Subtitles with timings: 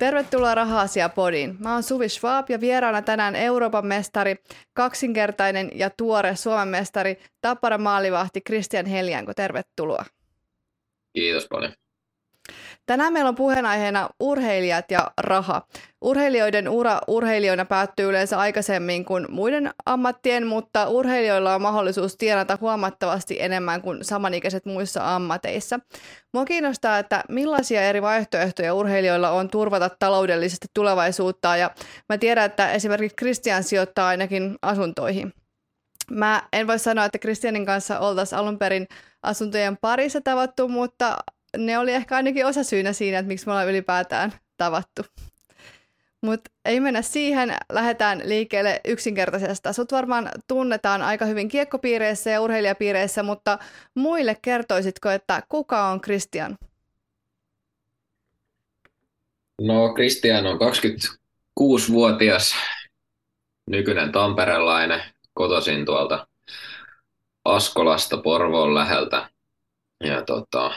[0.00, 0.84] Tervetuloa raha
[1.14, 1.56] podiin.
[1.58, 4.36] Mä oon Suvi Schwab ja vieraana tänään Euroopan mestari,
[4.72, 9.34] kaksinkertainen ja tuore Suomen mestari, tappara maalivahti Christian Heljanko.
[9.34, 10.04] Tervetuloa.
[11.12, 11.72] Kiitos paljon.
[12.90, 15.66] Tänään meillä on puheenaiheena urheilijat ja raha.
[16.00, 23.42] Urheilijoiden ura urheilijoina päättyy yleensä aikaisemmin kuin muiden ammattien, mutta urheilijoilla on mahdollisuus tienata huomattavasti
[23.42, 25.80] enemmän kuin samanikäiset muissa ammateissa.
[26.34, 31.70] Mua kiinnostaa, että millaisia eri vaihtoehtoja urheilijoilla on turvata taloudellisesti tulevaisuutta ja
[32.08, 35.32] mä tiedän, että esimerkiksi Christian sijoittaa ainakin asuntoihin.
[36.10, 38.86] Mä en voi sanoa, että Christianin kanssa oltaisiin alun perin
[39.22, 41.16] asuntojen parissa tavattu, mutta
[41.56, 45.02] ne oli ehkä ainakin osa syynä siinä, että miksi me ollaan ylipäätään tavattu.
[46.22, 49.72] Mutta ei mennä siihen, lähdetään liikkeelle yksinkertaisesta.
[49.72, 53.58] Sut varmaan tunnetaan aika hyvin kiekkopiireissä ja urheilijapiireissä, mutta
[53.94, 56.58] muille kertoisitko, että kuka on Christian?
[59.60, 62.54] No Christian on 26-vuotias,
[63.70, 65.02] nykyinen tamperelainen,
[65.34, 66.26] kotoisin tuolta
[67.44, 69.30] Askolasta Porvoon läheltä.
[70.04, 70.70] Ja tota,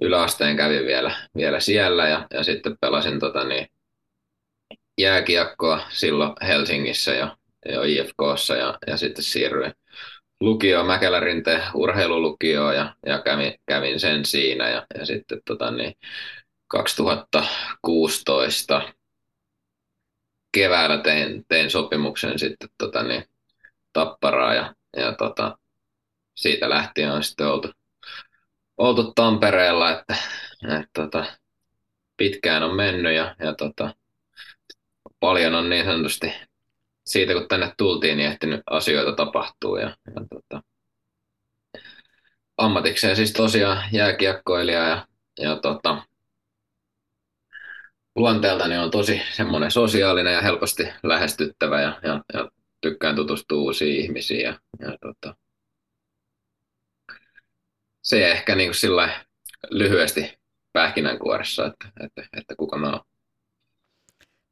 [0.00, 3.68] yläasteen kävin vielä, vielä siellä ja, ja sitten pelasin tota, niin,
[4.98, 7.36] jääkiekkoa silloin Helsingissä ja,
[7.72, 9.72] jo IFKssa ja, ja sitten siirryin
[10.40, 15.94] lukio Mäkelärinteen urheilulukioon ja, ja kävin, kävin, sen siinä ja, ja sitten tota, niin,
[16.68, 18.82] 2016
[20.52, 23.24] keväällä tein, tein sopimuksen sitten tota, niin,
[23.92, 25.58] tapparaa ja, ja tota,
[26.34, 27.68] siitä lähtien on sitten oltu,
[28.78, 30.16] oltu Tampereella, että,
[30.62, 31.24] että tota,
[32.16, 33.94] pitkään on mennyt ja, ja tota,
[35.20, 36.32] paljon on niin sanotusti
[37.06, 39.76] siitä, kun tänne tultiin, niin ehtinyt asioita tapahtuu.
[39.76, 40.62] Ja, ja tota,
[42.56, 45.06] ammatikseen siis tosiaan jääkiekkoilija ja,
[45.38, 46.02] ja tota,
[48.16, 54.40] luonteeltani on tosi semmoinen sosiaalinen ja helposti lähestyttävä ja, ja, ja tykkään tutustua uusiin ihmisiin.
[54.40, 55.36] Ja, ja tota,
[58.04, 59.24] se ehkä niin kuin sillä
[59.70, 60.38] lyhyesti
[60.72, 63.00] pähkinänkuoressa, että, että, että kuka mä oon.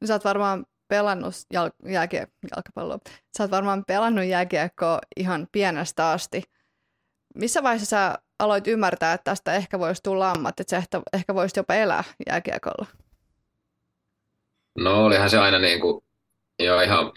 [0.01, 2.27] No, sä oot varmaan pelannut jal- jääkie-
[2.57, 2.99] jalkapalloa.
[3.37, 6.43] Sä oot varmaan pelannut jääkiekkoa ihan pienestä asti.
[7.35, 11.35] Missä vaiheessa sä aloit ymmärtää, että tästä ehkä voisi tulla ammatti, että sä ehkä, ehkä
[11.35, 12.87] voisit jopa elää jääkiekolla?
[14.79, 16.05] No olihan se aina niin kuin,
[16.59, 17.13] jo ihan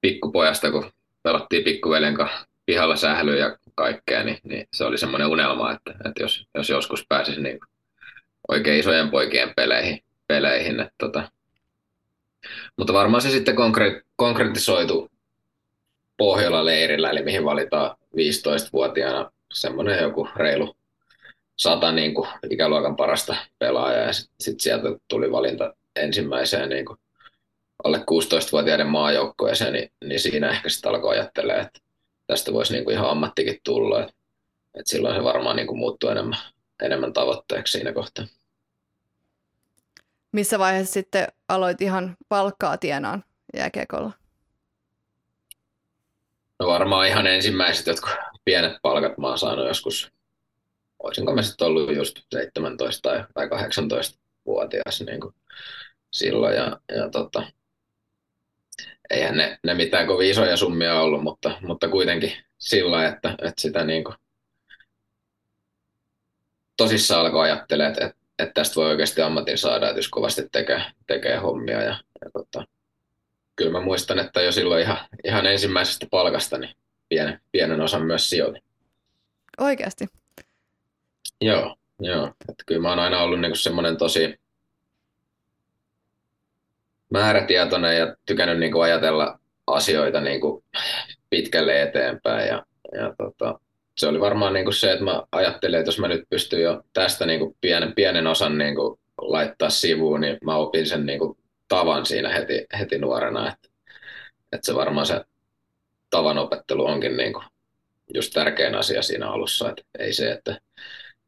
[0.00, 0.92] pikkupojasta, kun
[1.22, 6.22] pelattiin pikkuveljen kanssa pihalla sählyä ja kaikkea, niin, niin se oli semmoinen unelma, että, että
[6.22, 7.58] jos, jos joskus pääsisi niin
[8.48, 11.30] oikein isojen poikien peleihin, peleihin että tota,
[12.76, 15.10] mutta varmaan se sitten konkre- konkretisoitu
[16.16, 20.76] Pohjola-leirillä, eli mihin valitaan 15-vuotiaana semmoinen joku reilu
[21.56, 26.98] sata niin kuin ikäluokan parasta pelaajaa, ja sitten sit sieltä tuli valinta ensimmäiseen niin kuin
[27.84, 31.87] alle 16-vuotiaiden maajoukkoeseen, niin, niin siinä ehkä sitten alkoi ajattelemaan, että
[32.28, 34.02] tästä voisi niin kuin ihan ammattikin tulla.
[34.02, 34.14] Et,
[34.74, 36.38] et silloin se varmaan niin kuin muuttui enemmän,
[36.82, 38.26] enemmän tavoitteeksi siinä kohtaa.
[40.32, 43.24] Missä vaiheessa sitten aloit ihan palkkaa tienaan
[43.56, 44.12] jääkiekolla?
[46.58, 48.10] No varmaan ihan ensimmäiset jotkut
[48.44, 50.12] pienet palkat mä oon saanut joskus,
[50.98, 55.34] olisinko mä sitten ollut just 17 tai, tai 18-vuotias niin kuin
[56.10, 56.56] silloin.
[56.56, 57.42] Ja, ja tota,
[59.10, 63.84] eihän ne, ne mitään kovin isoja summia ollut, mutta, mutta kuitenkin sillä, että, että sitä
[63.84, 64.16] niin kuin
[66.76, 70.82] tosissaan alkoi ajattelemaan, että, että, että tästä voi oikeasti ammatin saada, että jos kovasti tekee,
[71.06, 71.82] tekee hommia.
[71.82, 72.64] Ja, ja tota,
[73.56, 76.74] kyllä mä muistan, että jo silloin ihan, ihan ensimmäisestä palkasta niin
[77.08, 78.62] pienen, pienen osan myös sijoitin.
[79.58, 80.06] Oikeasti?
[81.40, 82.26] Joo, joo.
[82.26, 84.40] Että kyllä mä oon aina ollut niin semmoinen tosi
[87.10, 90.64] määrätietoinen ja tykännyt niin kuin ajatella asioita niin kuin
[91.30, 92.48] pitkälle eteenpäin.
[92.48, 93.60] Ja, ja tota,
[93.96, 96.82] se oli varmaan niin kuin se, että mä ajattelin, että jos mä nyt pystyn jo
[96.92, 101.18] tästä niin kuin pienen, pienen osan niin kuin laittaa sivuun, niin mä opin sen niin
[101.18, 101.38] kuin
[101.68, 103.52] tavan siinä heti, heti nuorena.
[103.52, 103.68] Että,
[104.52, 105.24] että se varmaan se
[106.10, 107.44] tavan opettelu onkin niin kuin
[108.14, 109.68] just tärkein asia siinä alussa.
[109.68, 110.60] Että ei se, että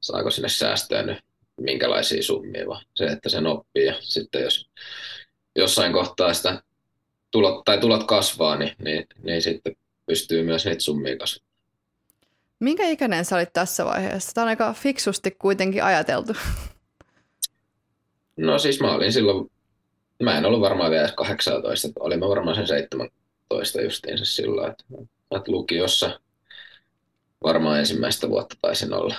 [0.00, 1.19] saako sinne säästöä nyt
[1.61, 3.87] minkälaisia summia, vaan se, että sen oppii.
[3.87, 4.71] Ja sitten jos
[5.61, 6.62] jossain kohtaa sitä
[7.31, 9.77] tulot, tai tulot kasvaa, niin, niin, niin sitten
[10.07, 11.51] pystyy myös niitä summia kasvamaan.
[12.61, 14.33] Minkä ikäinen sä olit tässä vaiheessa?
[14.35, 16.33] Tämä on aika fiksusti kuitenkin ajateltu.
[18.37, 19.51] No siis mä olin silloin,
[20.23, 24.85] mä en ollut varmaan vielä 18, olin mä varmaan sen 17 justiinsa silloin, että,
[25.37, 26.21] että lukiossa
[27.45, 29.15] varmaan ensimmäistä vuotta taisin olla,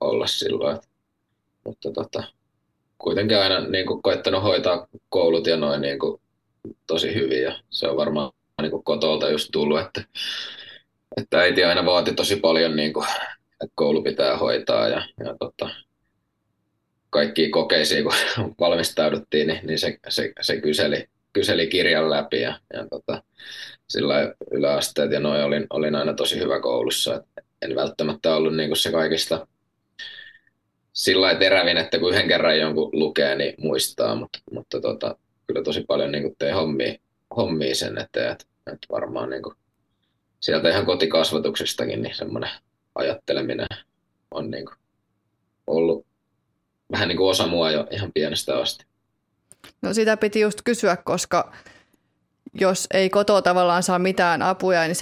[0.00, 0.76] olla silloin.
[0.76, 0.88] Että,
[1.64, 2.22] mutta tota,
[2.98, 6.20] kuitenkin aina niin kuin koittanut hoitaa koulut ja noin niin kuin
[6.86, 8.32] tosi hyvin ja se on varmaan
[8.62, 10.04] niin kuin kotolta just tullut, että,
[11.16, 13.06] että äiti aina vaati tosi paljon, niin kuin,
[13.62, 15.70] että koulu pitää hoitaa ja, ja tota,
[17.10, 18.12] kaikkiin kokeisiin, kun
[18.60, 23.22] valmistauduttiin, niin, niin se, se, se kyseli, kyseli kirjan läpi ja, ja tota,
[23.88, 27.14] sillä yläasteet ja noin olin, olin aina tosi hyvä koulussa.
[27.14, 29.46] Et en välttämättä ollut niin kuin se kaikista
[30.96, 35.16] sillä terävin, että kun yhden kerran jonkun lukee, niin muistaa, mutta, mutta tota,
[35.46, 36.94] kyllä tosi paljon niin tein hommia,
[37.36, 39.54] hommia sen eteen, että, että varmaan niin kuin
[40.40, 42.50] sieltä ihan kotikasvatuksestakin niin semmoinen
[42.94, 43.66] ajatteleminen
[44.30, 44.76] on niin kuin
[45.66, 46.06] ollut
[46.92, 48.84] vähän niin kuin osa mua jo ihan pienestä asti.
[49.82, 51.52] No sitä piti just kysyä, koska
[52.60, 54.96] jos ei kotoa tavallaan saa mitään apuja, niin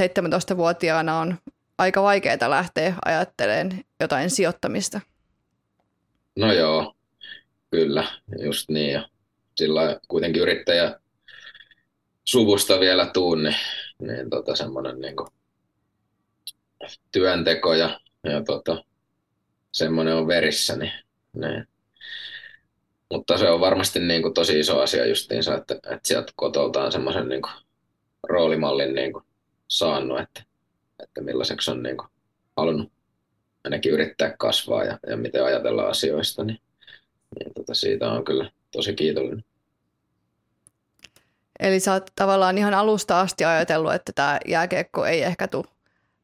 [0.52, 1.36] 17-vuotiaana on
[1.78, 5.00] aika vaikeaa lähteä ajattelemaan jotain sijoittamista.
[6.36, 6.94] No joo,
[7.70, 8.04] kyllä,
[8.42, 8.92] just niin.
[8.92, 9.08] Ja
[9.56, 11.00] sillä kuitenkin yrittäjä
[12.24, 13.56] suvusta vielä tuun, niin,
[13.98, 15.14] niin tota, semmoinen niin
[17.12, 18.84] työnteko ja, ja tota,
[19.72, 20.92] semmoinen on verissä, niin,
[21.36, 21.68] niin.
[23.12, 26.92] Mutta se on varmasti niin kuin tosi iso asia justiinsa, että, että sieltä kotolta on
[26.92, 27.52] semmoisen niin kuin
[28.28, 29.24] roolimallin niin kuin
[29.68, 30.42] saanut, että,
[31.02, 32.08] että millaiseksi on niin kuin
[32.56, 32.92] halunnut
[33.64, 36.58] ainakin yrittää kasvaa ja, ja miten ajatella asioista, niin,
[37.38, 39.44] niin tota siitä on kyllä tosi kiitollinen.
[41.60, 45.64] Eli sä oot tavallaan ihan alusta asti ajatellut, että tämä jääkiekko ei ehkä tule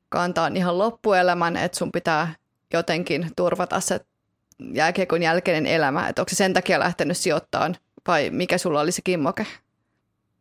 [0.09, 2.35] kantaa ihan loppuelämän, että sun pitää
[2.73, 4.01] jotenkin turvata se
[4.75, 6.09] jääkiekon jälkeinen elämä.
[6.09, 7.77] Että onko se sen takia lähtenyt sijoittamaan
[8.07, 9.47] vai mikä sulla oli se kimmoke?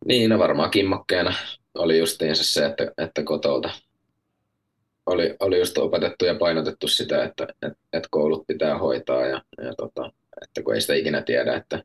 [0.04, 1.34] Niin, no varmaan kimmokkeena
[1.74, 3.70] oli justiinsa se, että, että kotolta
[5.06, 9.74] oli, oli just opetettu ja painotettu sitä, että, että, että koulut pitää hoitaa ja, ja
[9.76, 10.12] tota,
[10.42, 11.82] että kun ei sitä ikinä tiedä, että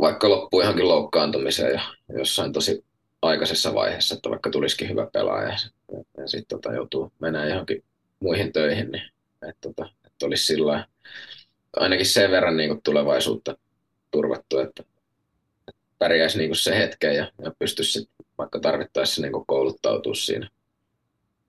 [0.00, 1.82] vaikka loppuu johonkin loukkaantumiseen ja
[2.18, 2.84] jossain tosi
[3.22, 7.84] aikaisessa vaiheessa, että vaikka tulisikin hyvä pelaaja ja, ja sitten tota, joutuu menemään johonkin
[8.20, 9.04] muihin töihin, niin
[9.48, 10.86] että, tota, että olisi sillä
[11.76, 13.56] ainakin sen verran niin kuin tulevaisuutta
[14.10, 14.82] turvattu, että,
[15.68, 18.08] että pärjäisi niin kuin se hetken ja, ja pystyisi
[18.38, 20.48] vaikka tarvittaessa niin kuin kouluttautua siinä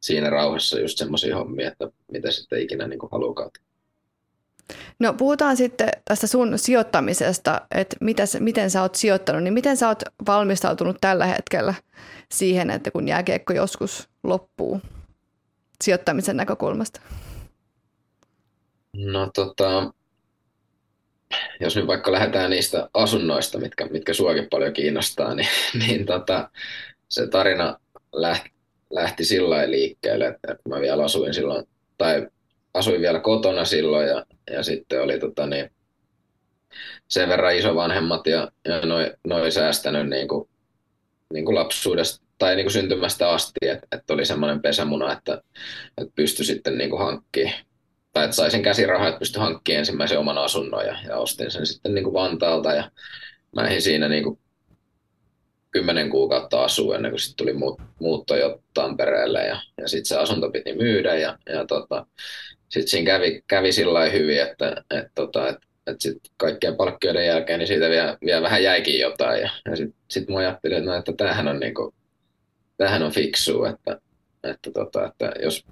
[0.03, 3.49] siinä rauhassa just semmoisia hommia, että mitä sitten ikinä niin haluaa
[4.99, 9.87] No puhutaan sitten tästä sun sijoittamisesta, että mitä, miten sä oot sijoittanut, niin miten sä
[9.87, 11.73] oot valmistautunut tällä hetkellä
[12.31, 14.81] siihen, että kun jääkiekko joskus loppuu
[15.83, 17.01] sijoittamisen näkökulmasta?
[18.97, 19.93] No tota,
[21.59, 25.49] jos nyt vaikka lähdetään niistä asunnoista, mitkä, mitkä suakin paljon kiinnostaa, niin,
[25.87, 26.49] niin tota,
[27.09, 27.79] se tarina
[28.13, 28.53] lähti,
[28.93, 31.65] lähti sillä liikkeelle, että mä vielä asuin silloin,
[31.97, 32.27] tai
[32.73, 35.71] asuin vielä kotona silloin ja, ja sitten oli tota niin,
[37.07, 40.49] sen verran isovanhemmat ja, ja noin noi säästänyt niin kuin,
[41.33, 45.41] niin kuin lapsuudesta tai niin kuin syntymästä asti, että, että oli semmoinen pesämuna, että,
[45.97, 47.55] että pystyi sitten niin kuin hankkimaan
[48.13, 51.95] tai että saisin käsirahaa, että pystyi hankkimaan ensimmäisen oman asunnon ja, ja ostin sen sitten
[51.95, 52.91] niin kuin Vantaalta ja
[53.55, 54.39] mä siinä niin kuin
[55.73, 60.51] kymmenen kuukautta asua ennen kuin sitten tuli muutto jo Tampereelle ja, ja sitten se asunto
[60.51, 62.05] piti myydä ja, ja tota,
[62.69, 65.57] sitten siinä kävi, kävi sillä hyvin, että et, tota, et,
[65.87, 69.99] et sit kaikkien palkkioiden jälkeen niin siitä vielä, vielä vähän jäikin jotain ja, ja sitten
[70.09, 71.93] sit mä ajattelin, että, no, että tämähän on, niinku,
[72.77, 74.01] tämähän on fiksu, että,
[74.43, 75.65] että, tota, että jos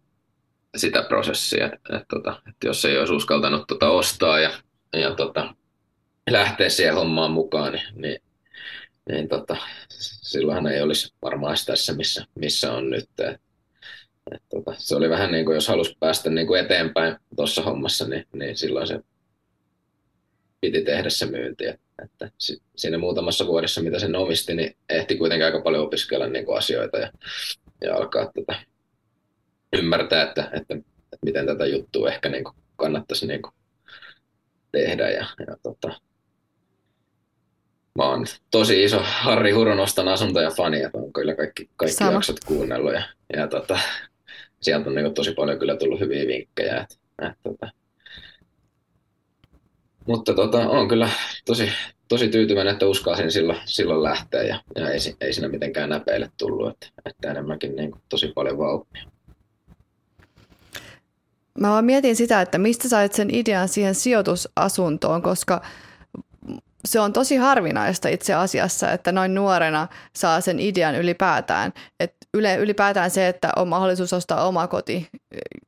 [0.78, 4.52] sitä prosessia, että, tota, että jos ei olisi uskaltanut tota ostaa ja,
[4.94, 5.56] ja tota,
[6.30, 8.22] lähteä siihen hommaan mukaan, niin, niin,
[9.10, 9.58] niin tota,
[10.24, 13.10] silloinhan ei olisi varmaan tässä, missä, missä on nyt.
[13.20, 13.42] Et,
[14.32, 18.08] et, tota, se oli vähän niin kuin, jos halusi päästä niin kuin eteenpäin tuossa hommassa,
[18.08, 19.00] niin, niin silloin se
[20.62, 21.66] piti tehdä se myynti.
[21.66, 22.30] Että, että
[22.76, 26.98] siinä muutamassa vuodessa, mitä sen omisti, niin ehti kuitenkin aika paljon opiskella niin kuin asioita
[26.98, 27.12] ja,
[27.82, 28.56] ja alkaa tota,
[29.74, 33.54] ymmärtää, että, että, että miten tätä juttua ehkä niin kuin kannattaisi niin kuin
[34.72, 35.10] tehdä.
[35.10, 36.00] Ja, ja tota,
[37.98, 42.12] mä oon tosi iso Harri Huronostan asuntoja fani, että on kyllä kaikki, kaikki Sama.
[42.12, 43.04] jaksot kuunnellut ja,
[43.36, 43.80] ja tota,
[44.62, 46.82] sieltä on niin tosi paljon kyllä tullut hyviä vinkkejä.
[46.82, 47.72] Että, että, tota,
[50.08, 51.10] mutta tota, on kyllä
[51.46, 51.70] tosi,
[52.08, 56.74] tosi tyytyväinen, että uskalsin silloin, silloin lähteä ja, ja ei, ei siinä mitenkään näpeille tullut,
[56.74, 59.04] että, että enemmänkin niin kuin tosi paljon vauhtia.
[61.60, 65.62] Mä vaan mietin sitä, että mistä sait sen idean siihen sijoitusasuntoon, koska
[66.86, 71.74] se on tosi harvinaista itse asiassa, että noin nuorena saa sen idean ylipäätään.
[72.00, 75.08] Et yle, ylipäätään se, että on mahdollisuus ostaa oma koti,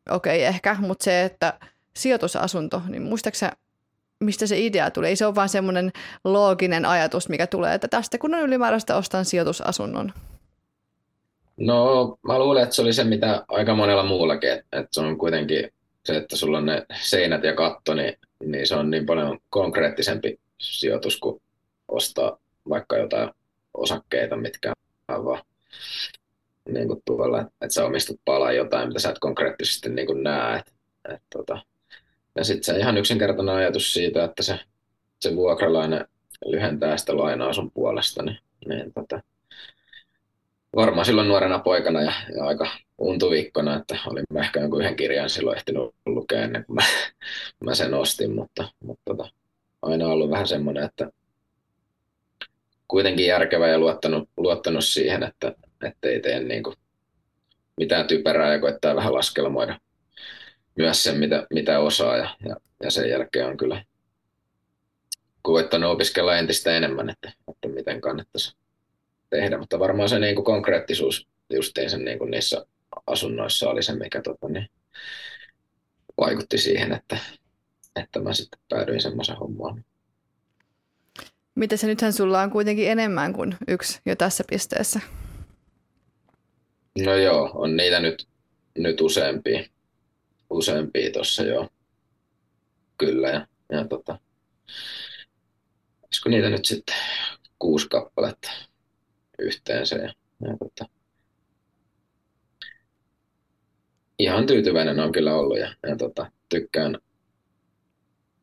[0.09, 1.53] okei okay, ehkä, mutta se, että
[1.93, 3.51] sijoitusasunto, niin muistaakseni
[4.23, 5.09] mistä se idea tulee.
[5.09, 5.91] Ei se ole vain semmoinen
[6.23, 10.13] looginen ajatus, mikä tulee, että tästä kun on ylimääräistä, ostan sijoitusasunnon.
[11.57, 15.71] No, mä luulen, että se oli se, mitä aika monella muullakin, että se on kuitenkin
[16.05, 20.39] se, että sulla on ne seinät ja katto, niin, niin se on niin paljon konkreettisempi
[20.57, 21.41] sijoitus kuin
[21.87, 22.37] ostaa
[22.69, 23.29] vaikka jotain
[23.73, 24.73] osakkeita, mitkä
[25.07, 25.43] on vaan
[26.69, 30.59] niin kuin tuolla, että sä omistat palaa jotain, mitä sä et konkreettisesti niin kuin näe.
[30.59, 30.73] Et,
[31.13, 31.57] et, tota.
[32.35, 34.59] Ja sitten se ihan yksinkertainen ajatus siitä, että se,
[35.19, 36.07] se vuokralainen
[36.45, 39.21] lyhentää sitä lainaa sun puolesta, niin, niin tota,
[40.75, 45.29] varmaan silloin nuorena poikana ja, ja aika untuvikkona, että olin mä ehkä jonkun yhden kirjan
[45.29, 46.83] silloin ehtinyt lukea ennen kuin mä,
[47.65, 49.29] mä sen ostin, mutta, mutta tota,
[49.85, 51.11] aina ollut vähän semmoinen, että
[52.87, 55.55] kuitenkin järkevä ja luottanut, luottanut siihen, että
[56.03, 56.75] ei tee niin kuin
[57.77, 59.79] mitään typerää ja koittaa vähän laskelmoida
[60.75, 63.85] myös sen, mitä, mitä osaa ja, ja, ja sen jälkeen on kyllä
[65.41, 68.55] koittanut opiskella entistä enemmän, että, että miten kannattaisi
[69.29, 72.65] tehdä, mutta varmaan se niin kuin konkreettisuus justiin sen niin kuin niissä
[73.07, 74.69] asunnoissa oli se, mikä tota, niin,
[76.17, 77.17] vaikutti siihen, että,
[77.95, 79.85] että mä sitten päädyin semmoisen hommaan.
[81.55, 84.99] Miten se nythän sulla on kuitenkin enemmän kuin yksi jo tässä pisteessä?
[87.05, 88.27] No joo, on niitä nyt,
[88.77, 89.63] nyt useampia,
[90.49, 91.69] useampia tuossa joo.
[92.97, 94.19] Kyllä ja, ja tota,
[96.03, 96.95] olisiko niitä nyt sitten
[97.59, 98.51] kuusi kappaletta
[99.39, 100.85] yhteensä ja, ja tota,
[104.19, 106.97] ihan tyytyväinen on kyllä ollut ja, ja tota, tykkään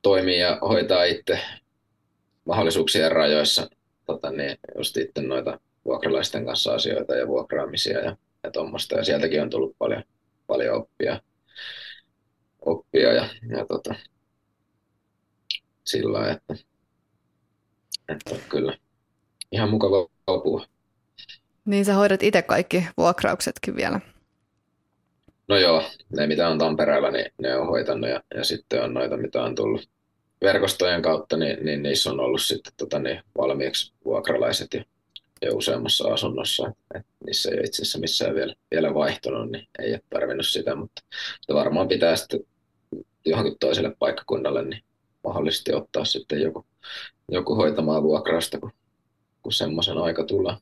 [0.03, 1.39] toimia ja hoitaa itse
[2.45, 3.71] mahdollisuuksien rajoissa
[4.07, 8.97] tota, niin just itse noita vuokralaisten kanssa asioita ja vuokraamisia ja, ja tuommoista.
[8.97, 10.03] Ja sieltäkin on tullut paljon,
[10.47, 11.21] paljon oppia,
[12.61, 13.95] oppia ja, ja tota,
[15.85, 16.55] sillä että,
[18.09, 18.77] että kyllä
[19.53, 20.67] ihan mukava apua.
[21.65, 24.01] Niin sä hoidat itse kaikki vuokrauksetkin vielä.
[25.49, 25.83] No joo,
[26.17, 29.55] ne mitä on Tampereella, niin ne on hoitanut ja, ja sitten on noita, mitä on
[29.55, 29.89] tullut
[30.43, 34.85] verkostojen kautta, niin, niin niissä on ollut sitten tota, niin valmiiksi vuokralaiset ja,
[35.43, 36.73] ja useammassa asunnossa.
[36.95, 40.75] Et niissä ei ole itse asiassa missään vielä, vielä vaihtunut, niin ei ole tarvinnut sitä,
[40.75, 41.03] mutta,
[41.39, 42.41] mutta varmaan pitää sitten
[43.25, 44.83] johonkin toiselle paikkakunnalle niin
[45.25, 46.67] mahdollisesti ottaa sitten joku,
[47.29, 48.73] joku hoitamaan vuokrausta, kun,
[49.43, 50.55] kun semmoisen aika tulee.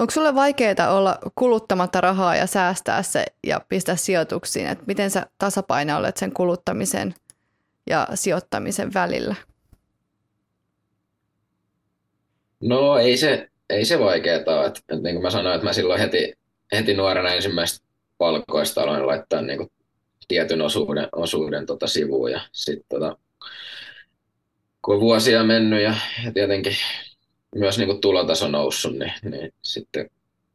[0.00, 4.66] Onko sulle vaikeaa olla kuluttamatta rahaa ja säästää se ja pistää sijoituksiin?
[4.66, 7.14] Et miten sä tasapainoilet sen kuluttamisen
[7.86, 9.34] ja sijoittamisen välillä?
[12.60, 14.66] No ei se, ei se vaikeaa.
[14.66, 16.34] Et, et niin kuin mä sanoin, että mä silloin heti,
[16.72, 17.86] heti nuorena ensimmäistä
[18.18, 19.70] palkoista aloin laittaa niin kuin
[20.28, 23.16] tietyn osuuden, osuuden tota sivuun ja sitten tota,
[24.82, 26.76] kun on vuosia mennyt ja, ja tietenkin
[27.54, 30.10] myös niin tulotaso noussut, niin, niin sitten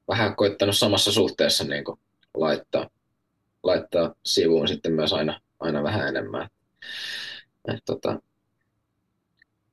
[0.07, 1.99] vähän koittanut samassa suhteessa niin kuin
[2.33, 2.89] laittaa,
[3.63, 6.49] laittaa sivuun sitten myös aina, aina vähän enemmän.
[7.67, 8.19] Et, tota,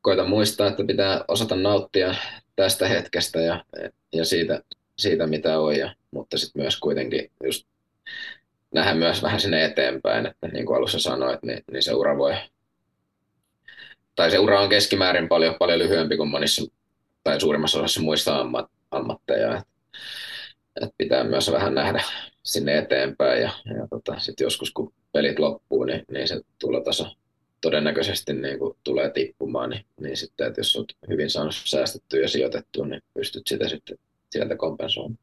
[0.00, 2.14] koitan muistaa, että pitää osata nauttia
[2.56, 3.64] tästä hetkestä ja,
[4.12, 4.62] ja siitä,
[4.98, 7.66] siitä, mitä on, ja, mutta sitten myös kuitenkin just
[8.74, 12.34] nähdä myös vähän sinne eteenpäin, että niin kuin alussa sanoit, niin, niin se ura voi,
[14.16, 16.62] tai se ura on keskimäärin paljon, paljon lyhyempi kuin monissa
[17.24, 19.56] tai suurimmassa osassa muista ammat, ammatteja.
[19.56, 19.64] Et,
[20.82, 22.04] et pitää myös vähän nähdä
[22.42, 27.06] sinne eteenpäin ja, ja tota, sitten joskus kun pelit loppuu, niin, niin se tulotaso
[27.60, 32.28] todennäköisesti niin kuin tulee tippumaan, niin, niin sitten, että jos olet hyvin saanut säästettyä ja
[32.28, 33.98] sijoitettua, niin pystyt sitä sitten
[34.30, 35.18] sieltä kompensoimaan.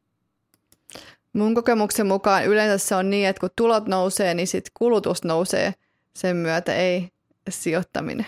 [1.34, 5.74] Mun kokemuksen mukaan yleensä se on niin, että kun tulot nousee, niin sitten kulutus nousee
[6.16, 7.10] sen myötä, ei
[7.50, 8.26] sijoittaminen.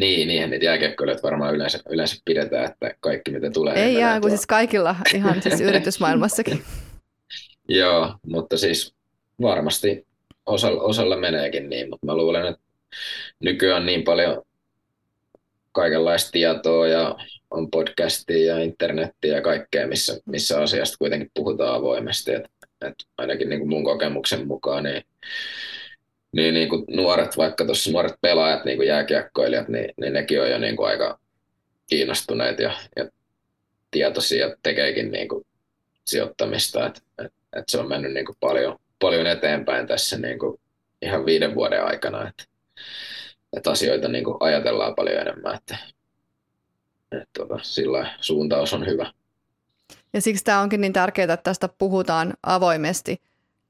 [0.00, 3.74] Niin, niinhän niitä jääkiekkoilijat varmaan yleensä, yleensä pidetään, että kaikki mitä tulee.
[3.74, 6.62] Ei niin jää, kun siis kaikilla ihan siis yritysmaailmassakin.
[7.68, 8.94] Joo, mutta siis
[9.42, 10.06] varmasti
[10.46, 12.62] osalla, osalla meneekin niin, mutta mä luulen, että
[13.40, 14.42] nykyään on niin paljon
[15.72, 17.16] kaikenlaista tietoa ja
[17.50, 22.32] on podcastia ja internettiä ja kaikkea, missä, missä asiasta kuitenkin puhutaan avoimesti.
[22.32, 22.44] Et,
[22.86, 25.02] et ainakin niin kuin mun kokemuksen mukaan niin,
[26.32, 30.50] niin, niin kuin nuoret, vaikka tuossa nuoret pelaajat, niin kuin jääkiekkoilijat, niin, niin nekin on
[30.50, 31.18] jo niin kuin aika
[31.86, 33.08] kiinnostuneet ja, ja
[33.90, 35.46] tietoisia ja tekeekin niin kuin
[36.04, 36.86] sijoittamista.
[36.86, 40.60] Et, et, et se on mennyt niin kuin paljon, paljon eteenpäin tässä niin kuin
[41.02, 42.44] ihan viiden vuoden aikana, että,
[43.56, 45.76] että asioita niin kuin ajatellaan paljon enemmän, että,
[47.12, 49.12] että tota, sillä suuntaus on hyvä.
[50.12, 53.16] Ja siksi tämä onkin niin tärkeää, että tästä puhutaan avoimesti,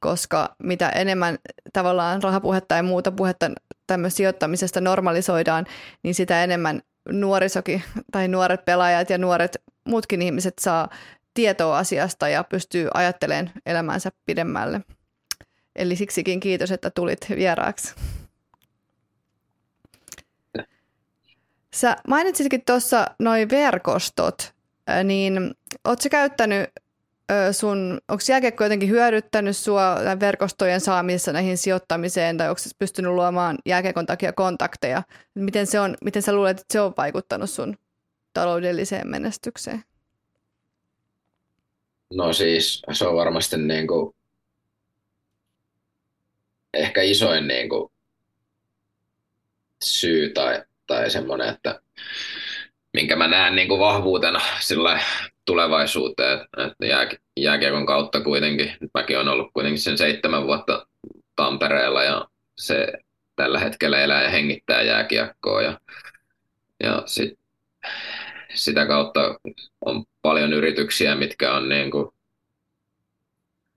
[0.00, 1.38] koska mitä enemmän
[1.72, 3.50] tavallaan rahapuhetta ja muuta puhetta
[3.86, 5.66] tämmöistä sijoittamisesta normalisoidaan,
[6.02, 10.88] niin sitä enemmän nuorisokin tai nuoret pelaajat ja nuoret muutkin ihmiset saa
[11.34, 14.80] tietoa asiasta ja pystyy ajattelemaan elämänsä pidemmälle.
[15.76, 17.94] Eli siksikin kiitos, että tulit vieraaksi.
[21.74, 24.54] Sä mainitsitkin tuossa noin verkostot,
[25.04, 26.70] niin ootko käyttänyt
[27.52, 34.06] sun, onko jääkiekko jotenkin hyödyttänyt sua verkostojen saamisessa näihin sijoittamiseen tai onko pystynyt luomaan jääkiekon
[34.06, 35.02] takia kontakteja?
[35.34, 37.76] Miten, se on, miten sä luulet, että se on vaikuttanut sun
[38.32, 39.84] taloudelliseen menestykseen?
[42.14, 44.14] No siis se on varmasti niin kuin
[46.74, 47.92] ehkä isoin niin kuin
[49.84, 51.80] syy tai, tai semmoinen, että
[52.92, 55.00] minkä mä näen niin kuin vahvuutena sillä
[55.44, 60.86] tulevaisuuteen, että jää, jääkiekon kautta kuitenkin, mäkin olen ollut kuitenkin sen seitsemän vuotta
[61.36, 62.92] Tampereella ja se
[63.36, 65.80] tällä hetkellä elää ja hengittää jääkiekkoa ja,
[66.82, 67.38] ja sit,
[68.54, 69.20] sitä kautta
[69.84, 72.08] on paljon yrityksiä, mitkä on niin kuin,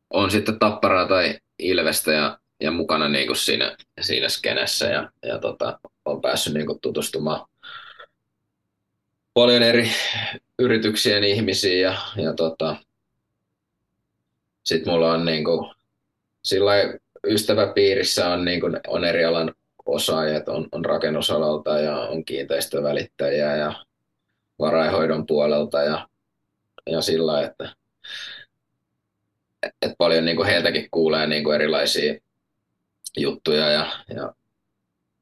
[0.09, 5.39] on sitten tapparaa tai ilvestä ja ja mukana niin kuin siinä, siinä skenessä ja, ja
[5.39, 7.47] tota, on päässyt niin kuin tutustumaan
[9.33, 9.89] paljon eri
[10.59, 12.75] yrityksien ihmisiin ja, ja tota,
[14.63, 15.71] sitten mulla on niin kuin,
[16.43, 16.71] sillä
[17.27, 19.53] ystäväpiirissä on, niin kuin, on eri alan
[19.85, 23.85] osaajat, on, on rakennusalalta ja on kiinteistövälittäjiä ja
[24.59, 26.07] varainhoidon puolelta ja,
[26.85, 27.75] ja sillä että,
[29.63, 32.19] että paljon niin kuin heiltäkin kuulee niin kuin erilaisia
[33.17, 34.33] juttuja ja, ja,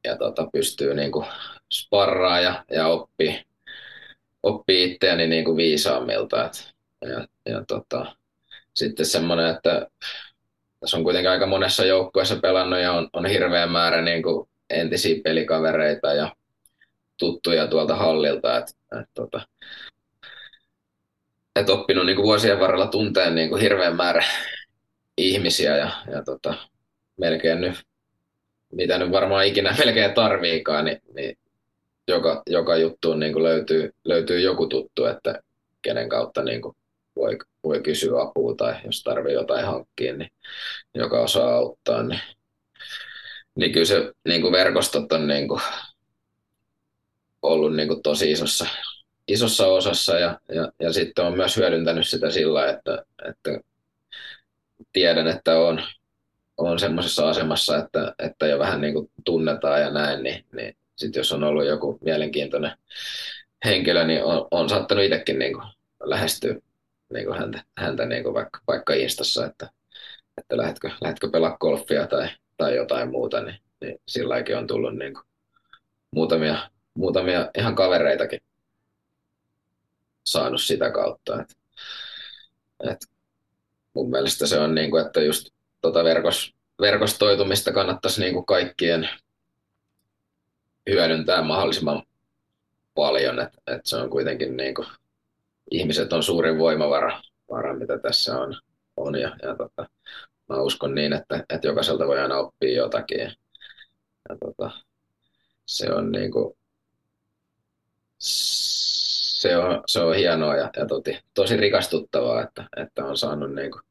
[0.04, 1.26] ja tota, pystyy niin kuin
[1.72, 3.46] sparraa ja, ja oppii,
[4.44, 6.46] oppii itseäni niin kuin viisaammilta.
[6.46, 8.16] Et, ja, ja tota,
[8.74, 9.88] sitten semmoinen, että
[10.80, 15.22] tässä on kuitenkin aika monessa joukkueessa pelannut ja on, on hirveä määrä niin kuin entisiä
[15.24, 16.36] pelikavereita ja
[17.18, 19.48] tuttuja tuolta hallilta, että et, tota,
[21.56, 24.24] et oppinut niin kuin vuosien varrella tunteen niin kuin hirveän määrä
[25.18, 26.54] ihmisiä ja, ja tota,
[27.18, 27.76] melkein nyt,
[28.72, 31.38] mitä nyt varmaan ikinä melkein tarviikaan, niin, niin
[32.08, 35.42] joka, joka juttuun niin kuin löytyy, löytyy joku tuttu, että
[35.82, 36.76] kenen kautta niin kuin
[37.16, 40.32] voi, voi kysyä apua tai jos tarvii jotain hankkia, niin
[40.96, 42.22] joka osaa auttaa, niin,
[43.56, 45.62] niin kyllä se niin kuin verkostot on niin kuin
[47.42, 48.66] ollut niin kuin tosi isossa,
[49.28, 53.60] isossa osassa ja, ja, ja sitten on myös hyödyntänyt sitä sillä, että, että
[54.94, 55.84] tiedän, että on,
[56.58, 61.20] on semmoisessa asemassa, että, että jo vähän niin kuin tunnetaan ja näin, niin, niin sitten
[61.20, 62.72] jos on ollut joku mielenkiintoinen
[63.66, 65.66] henkilö, niin on, on saattanut itsekin niin kuin
[66.04, 66.56] lähestyä
[67.14, 69.70] niin kuin häntä, häntä niin kuin vaikka, vaikka Instassa, että,
[70.38, 75.14] että lähdetkö, lähdetkö pelaa golfia tai, tai jotain muuta, niin, niin silläkin on tullut niin
[75.14, 75.26] kuin
[76.12, 78.42] muutamia, muutamia ihan kavereitakin.
[80.24, 81.42] saanut sitä kautta.
[81.42, 81.58] Et,
[82.92, 83.00] et
[83.94, 85.50] mun mielestä se on niin kuin, että just
[85.82, 89.10] tota verkos, verkostoitumista kannattaisi niin kuin kaikkien
[90.90, 92.04] hyödyntää mahdollisimman
[92.96, 94.88] paljon, että et se on kuitenkin niin kuin,
[95.72, 98.62] ihmiset on suurin voimavara, vara, mitä tässä on,
[98.98, 99.90] on ja, ja tota,
[100.50, 103.20] mä uskon niin, että, että jokaiselta voi aina oppia jotakin.
[103.20, 103.32] Ja,
[104.30, 104.72] ja tota,
[105.66, 106.58] se on niin kuin,
[108.18, 113.72] se on, se on hienoa ja, ja toti, tosi rikastuttavaa, että, että on saanut niin
[113.72, 113.82] kuin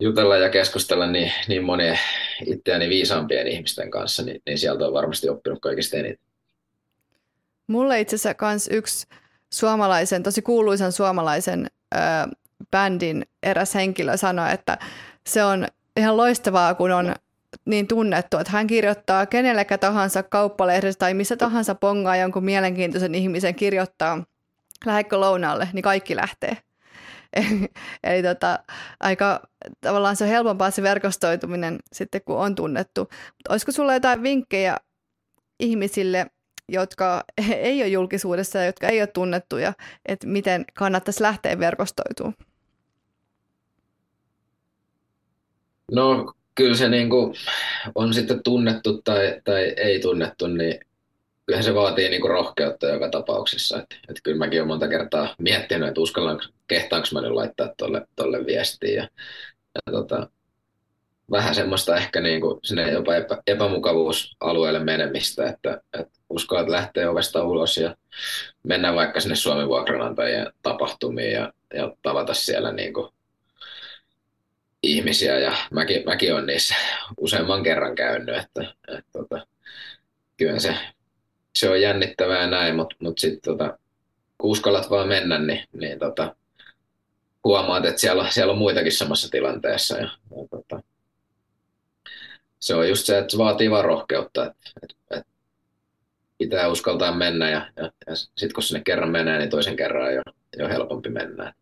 [0.00, 1.98] jutella ja keskustella niin, niin monien
[2.46, 6.26] itseäni viisaampien ihmisten kanssa, niin, niin sieltä on varmasti oppinut kaikista eniten.
[7.66, 9.06] Mulle itse asiassa kans yksi
[9.52, 11.98] suomalaisen, tosi kuuluisan suomalaisen ö,
[12.70, 14.78] bändin eräs henkilö sanoi, että
[15.26, 17.14] se on ihan loistavaa, kun on
[17.64, 23.54] niin tunnettu, että hän kirjoittaa kenellekä tahansa kauppalehdessä tai missä tahansa pongaa jonkun mielenkiintoisen ihmisen
[23.54, 24.24] kirjoittaa
[24.86, 26.56] lähekkö lounaalle, niin kaikki lähtee.
[28.04, 28.58] Eli, tota,
[29.00, 29.40] aika
[29.80, 33.00] tavallaan se on helpompaa se verkostoituminen sitten, kun on tunnettu.
[33.00, 34.76] Mutta olisiko sulla jotain vinkkejä
[35.60, 36.26] ihmisille,
[36.68, 37.24] jotka
[37.56, 39.72] ei ole julkisuudessa ja jotka ei ole tunnettuja,
[40.06, 42.34] että miten kannattaisi lähteä verkostoitumaan?
[45.92, 47.34] No kyllä se niin kuin
[47.94, 50.80] on sitten tunnettu tai, tai ei tunnettu, niin
[51.46, 53.78] kyllähän se vaatii niin rohkeutta joka tapauksessa.
[53.78, 58.06] Että, että kyllä mäkin olen monta kertaa miettinyt, että uskallanko, kehtaanko mä nyt laittaa tuolle,
[58.16, 58.94] tolle viestiin.
[58.94, 59.08] Ja,
[59.74, 60.28] ja tota,
[61.30, 67.44] vähän semmoista ehkä niin kuin sinne jopa epä, epämukavuusalueelle menemistä, että, että uskallat lähteä ovesta
[67.44, 67.96] ulos ja
[68.62, 73.12] mennä vaikka sinne Suomen vuokranantajien tapahtumiin ja, ja tavata siellä niin kuin
[74.82, 76.74] ihmisiä ja mäkin, mäkin olen niissä
[77.20, 79.46] useamman kerran käynyt, että, että, että tota,
[80.36, 80.76] kyllä se,
[81.56, 83.78] se on jännittävää näin, mutta mut sitten tota,
[84.38, 86.36] kun uskallat vaan mennä, niin, niin tota,
[87.44, 89.96] huomaat, että siellä, siellä on muitakin samassa tilanteessa.
[89.96, 90.82] Ja, ja tota,
[92.58, 95.32] se on just se, että se vaatii vaan rohkeutta, että, että, että
[96.38, 100.14] pitää uskaltaa mennä ja, ja, ja sitten kun sinne kerran menee, niin toisen kerran on
[100.14, 100.22] jo,
[100.58, 101.54] jo helpompi mennä.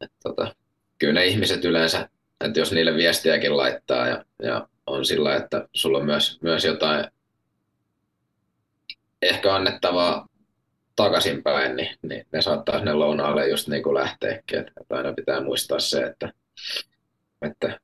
[0.00, 0.54] Et, tota,
[0.98, 2.08] kyllä ne ihmiset yleensä,
[2.44, 7.04] että jos niille viestiäkin laittaa ja, ja on sillä, että sulla on myös, myös jotain
[9.22, 10.28] ehkä annettavaa
[10.96, 14.58] takaisinpäin, niin, niin ne saattaa sinne lounaalle just niin kuin lähteäkin.
[14.58, 16.32] Että, aina pitää muistaa se, että,
[17.42, 17.80] että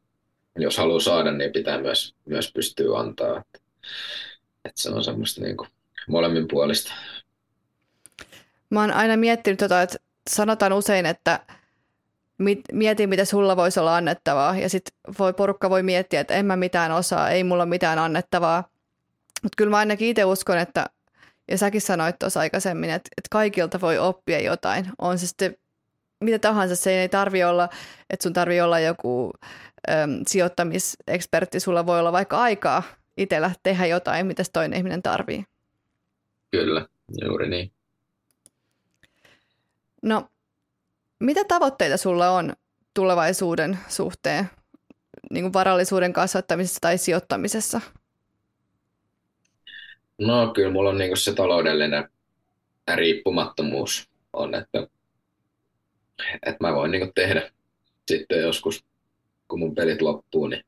[0.57, 3.39] jos haluaa saada, niin pitää myös, myös pystyä antaa.
[3.39, 3.59] Että,
[4.65, 5.69] että se on semmoista niin kuin
[6.09, 6.93] molemmin puolista.
[8.71, 9.99] Mä oon aina miettinyt tota, että
[10.31, 11.41] sanotaan usein, että
[12.73, 14.59] mieti, mitä sulla voisi olla annettavaa.
[14.59, 18.69] Ja sitten voi, porukka voi miettiä, että en mä mitään osaa, ei mulla mitään annettavaa.
[19.43, 20.87] Mutta kyllä mä ainakin itse uskon, että,
[21.49, 24.87] ja säkin sanoit tuossa aikaisemmin, että, että kaikilta voi oppia jotain.
[24.99, 25.57] On se sitten
[26.21, 27.69] mitä tahansa, se ei tarvi olla,
[28.11, 29.33] että sun tarvii olla joku
[29.91, 32.83] äm, sijoittamisekspertti, sulla voi olla vaikka aikaa
[33.17, 35.45] itsellä tehdä jotain, mitä toinen ihminen tarvii.
[36.51, 36.87] Kyllä,
[37.23, 37.73] juuri niin.
[40.03, 40.29] No,
[41.21, 42.53] mitä tavoitteita sulla on
[42.95, 44.51] tulevaisuuden suhteen
[45.31, 47.81] niin kuin varallisuuden kasvattamisessa tai sijoittamisessa?
[50.19, 52.09] No kyllä mulla on niin se taloudellinen
[52.95, 54.87] riippumattomuus on, että,
[56.47, 57.51] että mä voin niin tehdä
[58.09, 58.85] sitten joskus,
[59.49, 60.65] kun mun pelit loppuu, niin,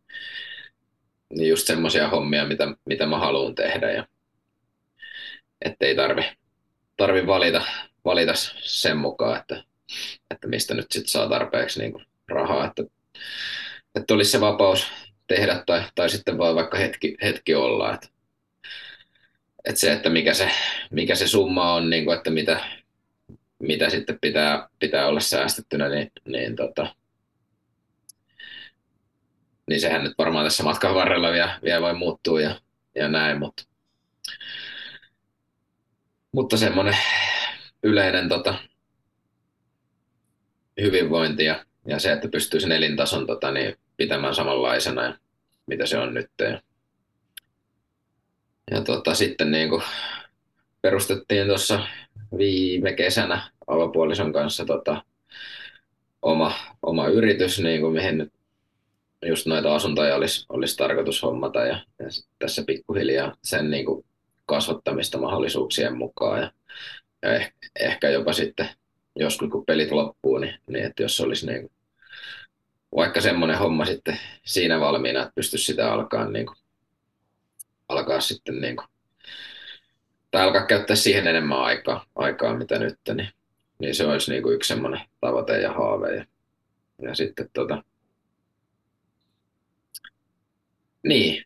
[1.34, 4.06] niin just semmoisia hommia, mitä, mitä mä haluan tehdä ja
[5.64, 6.22] ettei tarvi,
[6.96, 7.62] tarvi valita,
[8.04, 8.32] valita
[8.64, 9.68] sen mukaan, että
[10.30, 12.82] että mistä nyt sitten saa tarpeeksi niin kuin rahaa, että,
[13.94, 14.86] että olisi se vapaus
[15.26, 17.94] tehdä tai, tai sitten vaan vaikka hetki, hetki olla.
[17.94, 18.08] Että,
[19.68, 20.50] että se, että mikä se,
[20.90, 22.60] mikä se summa on, niin kuin, että mitä,
[23.58, 26.94] mitä sitten pitää, pitää olla säästettynä, niin, niin, tota,
[29.68, 32.60] niin sehän nyt varmaan tässä matkan varrella vielä, vielä voi muuttua ja,
[32.94, 33.62] ja näin, mutta,
[36.32, 36.96] mutta semmoinen
[37.82, 38.54] yleinen tota,
[40.80, 45.18] hyvinvointi ja, ja se, että pystyy sen elintason tota, niin, pitämään samanlaisena, ja
[45.66, 46.30] mitä se on nyt.
[46.40, 46.60] Ja,
[48.70, 49.82] ja tota, sitten niin kuin
[50.82, 51.80] perustettiin tuossa
[52.38, 55.02] viime kesänä avopuolison kanssa tota,
[56.22, 56.52] oma,
[56.82, 58.32] oma yritys, niin kuin mihin nyt
[59.26, 62.06] just noita asuntoja olisi, olisi tarkoitus hommata ja, ja
[62.38, 64.04] tässä pikkuhiljaa sen niin kuin
[64.46, 66.52] kasvattamista mahdollisuuksien mukaan ja,
[67.22, 68.68] ja ehkä, ehkä jopa sitten
[69.16, 71.72] joskus kun pelit loppuu, niin, niin että jos olisi niin kuin,
[72.96, 76.56] vaikka semmoinen homma sitten siinä valmiina, että pystyisi sitä alkaa, niin kuin,
[77.88, 78.88] alkaa sitten niin kuin,
[80.30, 83.28] tai alkaa käyttää siihen enemmän aikaa, aikaa mitä nyt, niin,
[83.78, 86.16] niin se olisi niin kuin yksi semmoinen tavoite ja haave.
[86.16, 86.24] Ja,
[87.02, 87.82] ja sitten tota,
[91.06, 91.44] niin,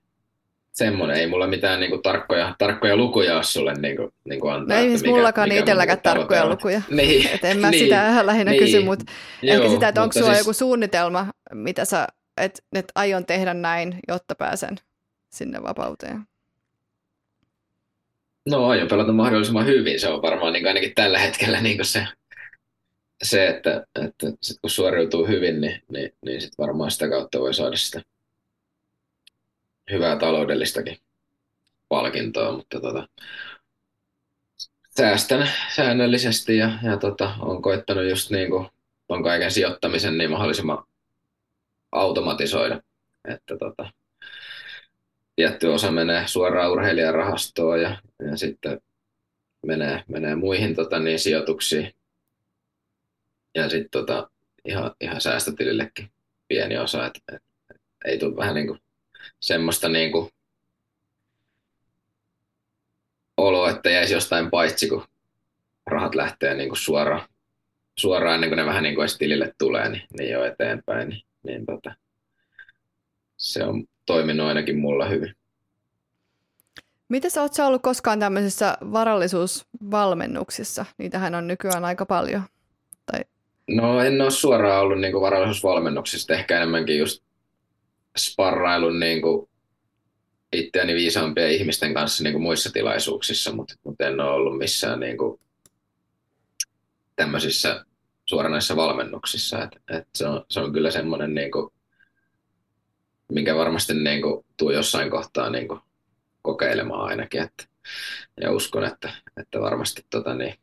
[0.73, 1.17] semmoinen.
[1.17, 4.77] Ei mulla mitään niinku tarkkoja, tarkkoja lukuja ole sulle niinku, niinku antaa.
[4.77, 6.83] No ei siis mullakaan mikä itselläkään tarkkoja lukuja.
[6.91, 7.29] Niin.
[7.29, 7.85] Et en mä niin.
[7.85, 8.63] sitä lähinnä niin.
[8.63, 9.05] kysy, mutta
[9.43, 10.39] ehkä sitä, että onko sulla siis...
[10.39, 14.77] joku suunnitelma, mitä sä, että et aion tehdä näin, jotta pääsen
[15.31, 16.23] sinne vapauteen.
[18.47, 20.01] No aion pelata mahdollisimman hyvin.
[20.01, 22.07] Se on varmaan niin ainakin tällä hetkellä niin se,
[23.23, 27.55] se, että, että sit kun suoriutuu hyvin, niin, niin, niin sit varmaan sitä kautta voi
[27.55, 28.03] saada sitä
[29.91, 30.99] hyvää taloudellistakin
[31.89, 33.09] palkintoa, mutta tota,
[34.97, 38.67] säästän säännöllisesti ja, ja tota, on koittanut just niin kuin
[39.09, 40.85] ton kaiken sijoittamisen niin mahdollisimman
[41.93, 42.83] automatisoida,
[43.29, 43.93] että tota,
[45.37, 48.81] tietty osa menee suoraan urheilijarahastoon ja, ja sitten
[49.67, 51.95] menee, menee muihin tota, niin, sijoituksiin
[53.55, 54.31] ja sitten tota,
[54.65, 56.11] ihan, ihan säästötilillekin
[56.49, 58.81] pieni osa, että et, et, ei tule vähän niin kuin
[59.41, 60.13] semmoista niin
[63.37, 65.05] oloa, että jäisi jostain paitsi, kun
[65.87, 67.29] rahat lähtee niin suoraan,
[67.99, 71.09] suoraan ennen kuin ne vähän niin kuin tilille tulee, niin, niin jo eteenpäin.
[71.09, 71.95] Niin, niin tota,
[73.37, 75.35] se on toiminut ainakin mulla hyvin.
[77.09, 80.85] Miten sä oot sä ollut koskaan tämmöisissä varallisuusvalmennuksissa?
[80.99, 82.43] Niitähän on nykyään aika paljon.
[83.13, 83.21] Tai...
[83.71, 87.23] No en ole suoraan ollut niin kuin varallisuusvalmennuksista, ehkä enemmänkin just
[88.19, 89.49] sparrailun niin kuin
[90.53, 95.19] itseäni viisaampien ihmisten kanssa niin kuin muissa tilaisuuksissa, mutta, mutta en ole ollut missään niin
[95.19, 95.41] kuin
[97.17, 97.85] tämmöisissä
[98.25, 99.63] suoranaisissa valmennuksissa.
[99.63, 101.73] Et, et se, on, se on kyllä semmoinen, niin kuin,
[103.35, 105.81] minkä varmasti niin kuin, tuu jossain kohtaa niin kuin,
[106.43, 107.43] kokeilemaan ainakin.
[107.43, 107.65] Että,
[108.41, 110.55] ja uskon, että, että varmasti tota, niin,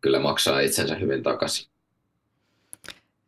[0.00, 1.70] kyllä maksaa itsensä hyvin takaisin.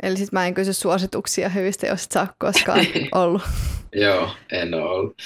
[0.02, 3.42] Eli sitten mä en kysy suosituksia hyvistä, jos et saa koskaan ollut.
[3.92, 5.16] Joo, en ole ollut.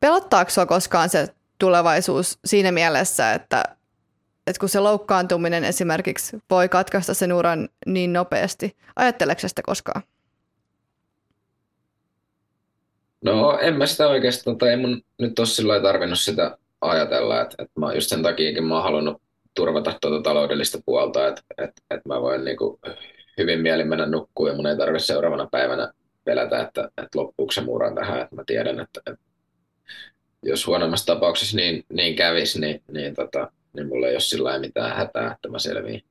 [0.00, 1.28] Pelottaako sua koskaan se
[1.58, 3.64] tulevaisuus siinä mielessä, että,
[4.46, 10.02] että kun se loukkaantuminen esimerkiksi voi katkaista sen uran niin nopeasti, ajatteleeko sitä koskaan?
[13.24, 17.62] No en mä sitä oikeastaan, tai ei mun nyt ole sillä tarvinnut sitä ajatella, että,
[17.62, 19.22] että mä just sen takia mä oon halunnut
[19.54, 22.80] turvata tuota taloudellista puolta, että, että, että mä voin niinku
[23.38, 25.92] hyvin mielin mennä nukkuun ja mun ei tarvitse seuraavana päivänä
[26.24, 29.24] pelätä, että, että loppuuko se muran tähän, että mä tiedän, että, että
[30.42, 34.96] jos huonommassa tapauksessa niin, niin kävisi, niin, niin, tota, niin mulla ei ole sillä mitään
[34.96, 36.04] hätää, että mä selviin,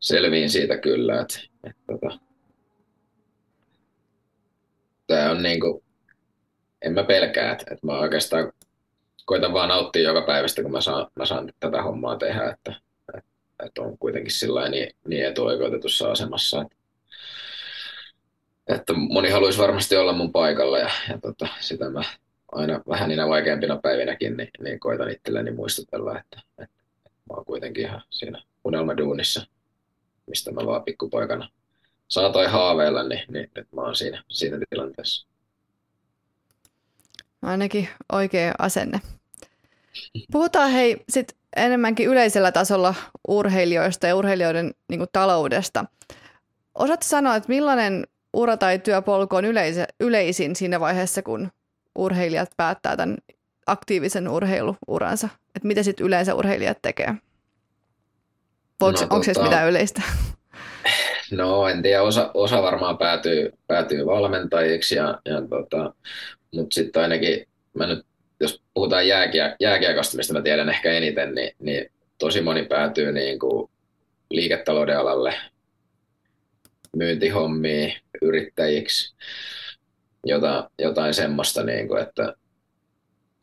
[0.00, 1.20] selviin siitä kyllä.
[1.20, 2.18] Että, että, tota,
[5.06, 5.82] tämä on niin kuin,
[6.82, 8.52] en mä pelkää, että, että mä oikeastaan
[9.24, 12.74] koitan vaan nauttia joka päivästä, kun mä saan, mä saan tätä hommaa tehdä, että,
[13.16, 13.30] että,
[13.66, 16.76] että on kuitenkin sillä niin, niin etuoikeutetussa asemassa, että,
[18.68, 22.02] että moni haluaisi varmasti olla mun paikalla ja, ja tota, sitä mä
[22.52, 27.44] aina vähän niinä vaikeampina päivinäkin niin, niin koitan itselleni muistutella, että, että, että mä oon
[27.44, 29.46] kuitenkin ihan siinä unelmaduunissa,
[30.26, 31.48] mistä mä vaan pikkupoikana
[32.08, 35.29] saatoin haaveilla, niin, niin nyt mä oon siinä, siinä tilanteessa.
[37.42, 39.00] Ainakin oikea asenne.
[40.32, 42.94] Puhutaan hei sit enemmänkin yleisellä tasolla
[43.28, 45.84] urheilijoista ja urheilijoiden niin kuin, taloudesta.
[46.74, 51.50] Osaatko sanoa, että millainen ura tai työpolku on yleise, yleisin siinä vaiheessa, kun
[51.94, 53.16] urheilijat päättää tämän
[53.66, 55.28] aktiivisen urheiluuransa?
[55.54, 57.14] Että mitä sitten yleensä urheilijat tekee?
[58.80, 60.02] Voiko, no, onko tota, se mitään yleistä?
[61.30, 65.94] No en tiedä, osa, osa varmaan päätyy, päätyy valmentajiksi, ja, ja tota,
[66.54, 68.06] mutta sitten ainakin, mä nyt,
[68.40, 73.38] jos puhutaan jääkiä, jääkiekosta, mistä mä tiedän ehkä eniten, niin, niin tosi moni päätyy niin
[73.38, 73.70] kuin
[74.30, 75.34] liiketalouden alalle,
[76.96, 79.14] myyntihommiin, yrittäjiksi,
[80.26, 82.34] jota, jotain semmoista, niin kuin, että,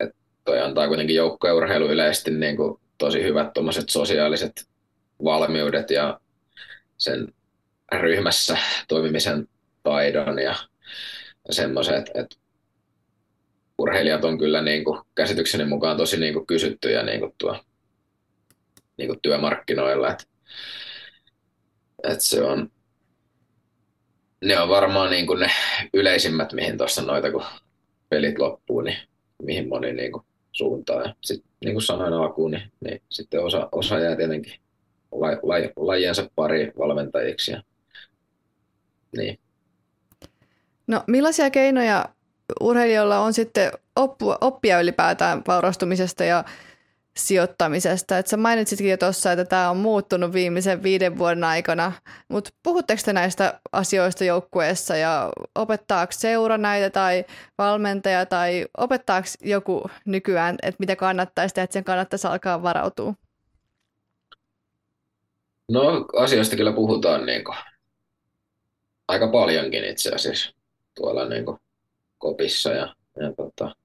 [0.00, 3.50] että toi antaa kuitenkin joukkourheilu yleisesti niin kuin tosi hyvät
[3.88, 4.68] sosiaaliset
[5.24, 6.20] valmiudet ja
[6.98, 7.28] sen
[7.92, 9.48] ryhmässä toimimisen
[9.82, 10.54] taidon ja,
[11.48, 12.36] ja semmoiset, että
[13.78, 17.64] urheilijat on kyllä niin kuin, käsitykseni mukaan tosi niin kuin, kysyttyjä niin kuin tuo,
[18.96, 20.10] niin kuin työmarkkinoilla.
[20.10, 20.24] että
[22.04, 22.70] että se on,
[24.44, 25.50] ne on varmaan niin kuin ne
[25.94, 27.44] yleisimmät, mihin tuossa noita, kun
[28.08, 28.98] pelit loppuu, niin
[29.42, 31.02] mihin moni niin kuin suuntaa.
[31.02, 31.14] Ja
[31.64, 34.54] niin kuin sanoin alkuun, niin, niin sitten osa, osa jää tietenkin
[35.12, 37.52] la, la, lajiensa pari valmentajiksi.
[37.52, 37.62] Ja,
[39.16, 39.38] niin.
[40.86, 42.04] No millaisia keinoja
[42.60, 46.44] urheilijoilla on sitten oppua, oppia ylipäätään vaurastumisesta ja
[47.18, 48.18] sijoittamisesta.
[48.18, 51.92] Et sä mainitsitkin jo tuossa, että tämä on muuttunut viimeisen viiden vuoden aikana,
[52.28, 57.24] mutta puhutteko te näistä asioista joukkueessa ja opettaako seura näitä tai
[57.58, 63.14] valmentaja tai opettaako joku nykyään, että mitä kannattaisi tehdä, että sen kannattaisi alkaa varautua?
[65.70, 67.56] No asioista kyllä puhutaan niin kuin,
[69.08, 70.54] aika paljonkin itse asiassa
[70.94, 71.58] tuolla niin kuin,
[72.18, 73.76] kopissa ja, ja tota,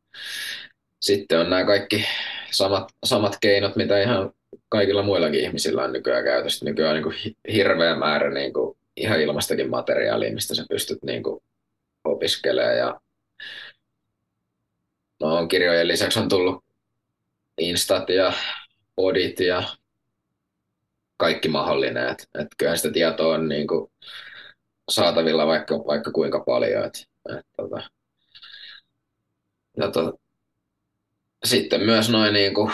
[1.00, 2.06] sitten on nämä kaikki
[2.52, 4.34] samat, samat keinot, mitä ihan
[4.70, 6.66] kaikilla muillakin ihmisillä on nykyään käytössä.
[6.66, 11.44] Nykyään on niin hirveä määrä niin kuin ihan ilmastakin materiaalia, mistä sä pystyt niin kuin
[12.04, 12.78] opiskelemaan.
[12.78, 13.00] Ja
[15.20, 16.64] no, on kirjojen lisäksi on tullut
[17.58, 18.34] Instat ja
[18.96, 19.64] Podit ja
[21.18, 22.10] kaikki mahdollinen.
[22.10, 23.92] Et, et kyllähän sitä tietoa on niin kuin
[24.90, 26.86] saatavilla vaikka, vaikka kuinka paljon.
[26.86, 27.90] Et, et, tota,
[29.78, 30.20] ja to,
[31.44, 32.74] sitten myös noin niin kuin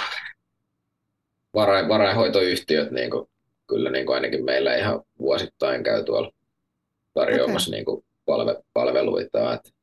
[1.54, 3.30] varain, varainhoitoyhtiöt niin kuin,
[3.68, 6.32] kyllä niin kuin ainakin meillä ihan vuosittain käy tuolla
[7.14, 7.78] tarjoamassa okay.
[7.78, 9.54] niin kuin palve, palveluita.
[9.54, 9.74] Et,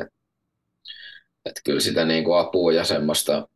[0.00, 0.08] et,
[1.44, 3.48] et kyllä sitä niin kuin apua ja semmoista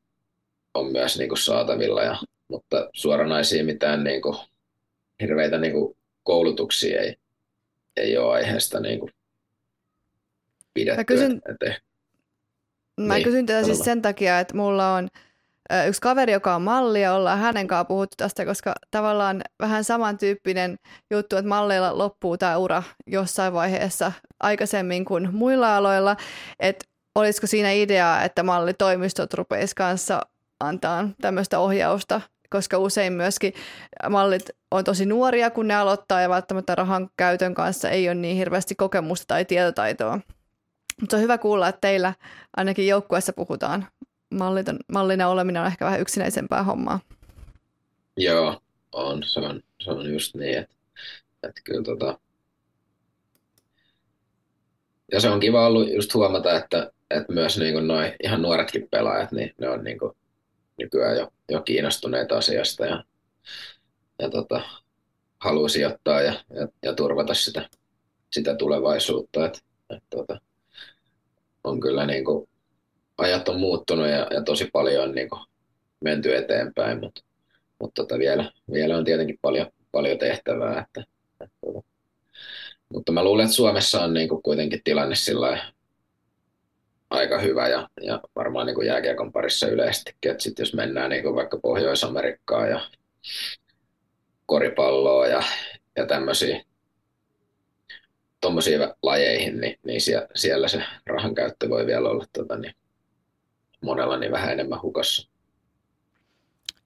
[0.74, 2.16] on myös niin kuin saatavilla, ja,
[2.48, 4.36] mutta suoranaisia mitään niin kuin,
[5.20, 7.16] hirveitä niin kuin koulutuksia ei,
[7.98, 9.11] ei ole aiheesta niin kuin
[10.74, 11.00] pidetty.
[11.00, 11.82] Mä kysyn, et, et
[13.00, 15.08] Mä niin, kysyn tätä siis sen takia, että mulla on
[15.88, 20.76] yksi kaveri, joka on malli ja ollaan hänen kanssaan puhuttu tästä, koska tavallaan vähän samantyyppinen
[21.11, 26.16] juttu, että malleilla loppuu tämä ura jossain vaiheessa aikaisemmin kuin muilla aloilla,
[26.61, 26.84] että
[27.14, 30.22] olisiko siinä ideaa, että mallitoimistot rupeisi kanssa
[30.61, 33.52] antaa tämmöistä ohjausta, koska usein myöskin
[34.11, 38.37] mallit on tosi nuoria, kun ne aloittaa ja välttämättä rahan käytön kanssa ei ole niin
[38.37, 40.20] hirveästi kokemusta tai tietotaitoa.
[41.00, 42.14] Mutta on hyvä kuulla, että teillä
[42.56, 43.87] ainakin joukkueessa puhutaan.
[44.34, 47.00] Malliton, mallina oleminen on ehkä vähän yksinäisempää hommaa.
[48.16, 48.61] Joo,
[48.92, 49.22] on.
[49.26, 50.74] Se on, se on just niin, että,
[51.42, 52.18] että kyllä tota...
[55.12, 59.32] Ja se on kiva ollut just huomata, että, että myös niin noin ihan nuoretkin pelaajat,
[59.32, 60.12] niin ne on niin kuin
[60.78, 63.04] nykyään jo, jo kiinnostuneita asiasta ja,
[64.18, 64.60] ja tota,
[65.38, 67.68] haluaa sijoittaa ja, ja, ja turvata sitä,
[68.32, 69.46] sitä tulevaisuutta.
[69.46, 69.64] Et,
[69.96, 70.40] et, tota,
[71.64, 72.48] on kyllä niin kuin,
[73.18, 75.42] ajat on muuttunut ja, ja tosi paljon on niin kuin,
[76.00, 77.22] menty eteenpäin, mutta,
[77.80, 80.80] mutta tota, vielä, vielä on tietenkin paljon, paljon tehtävää.
[80.80, 81.04] Että,
[81.40, 81.82] että, tota.
[82.88, 85.72] mutta mä luulen, että Suomessa on niin kuin, kuitenkin tilanne sillä
[87.10, 91.22] aika hyvä ja, ja varmaan niin kuin jääkiekon parissa yleisestikin, että sit jos mennään niin
[91.22, 92.80] kuin vaikka Pohjois-Amerikkaan ja
[94.46, 95.42] koripalloa ja,
[95.96, 96.62] ja tämmöisiä
[98.40, 102.74] tuommoisiin lajeihin, niin, niin siellä, siellä se rahan käyttö voi vielä olla tota, niin
[103.80, 105.28] monella niin vähän enemmän hukassa.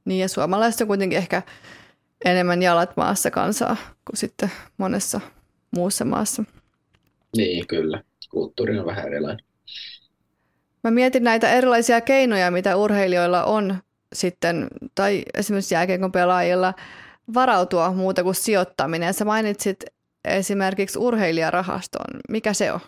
[0.05, 1.43] Niin ja suomalaiset on kuitenkin ehkä
[2.25, 5.21] enemmän jalat maassa kansaa kuin sitten monessa
[5.71, 6.45] muussa maassa.
[7.37, 8.03] Niin, kyllä.
[8.31, 9.45] Kulttuuri on vähän erilainen.
[10.83, 16.75] Mä mietin näitä erilaisia keinoja, mitä urheilijoilla on sitten, tai esimerkiksi jääkiekon pelaajilla,
[17.35, 19.15] varautua muuta kuin sijoittaminen.
[19.15, 19.85] Sä mainitsit
[20.25, 22.21] esimerkiksi urheilijarahastoon?
[22.29, 22.81] Mikä se on?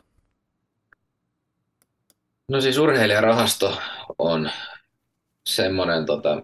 [2.48, 3.78] No siis urheilijarahasto
[4.18, 4.50] on
[5.46, 6.42] semmoinen, tota,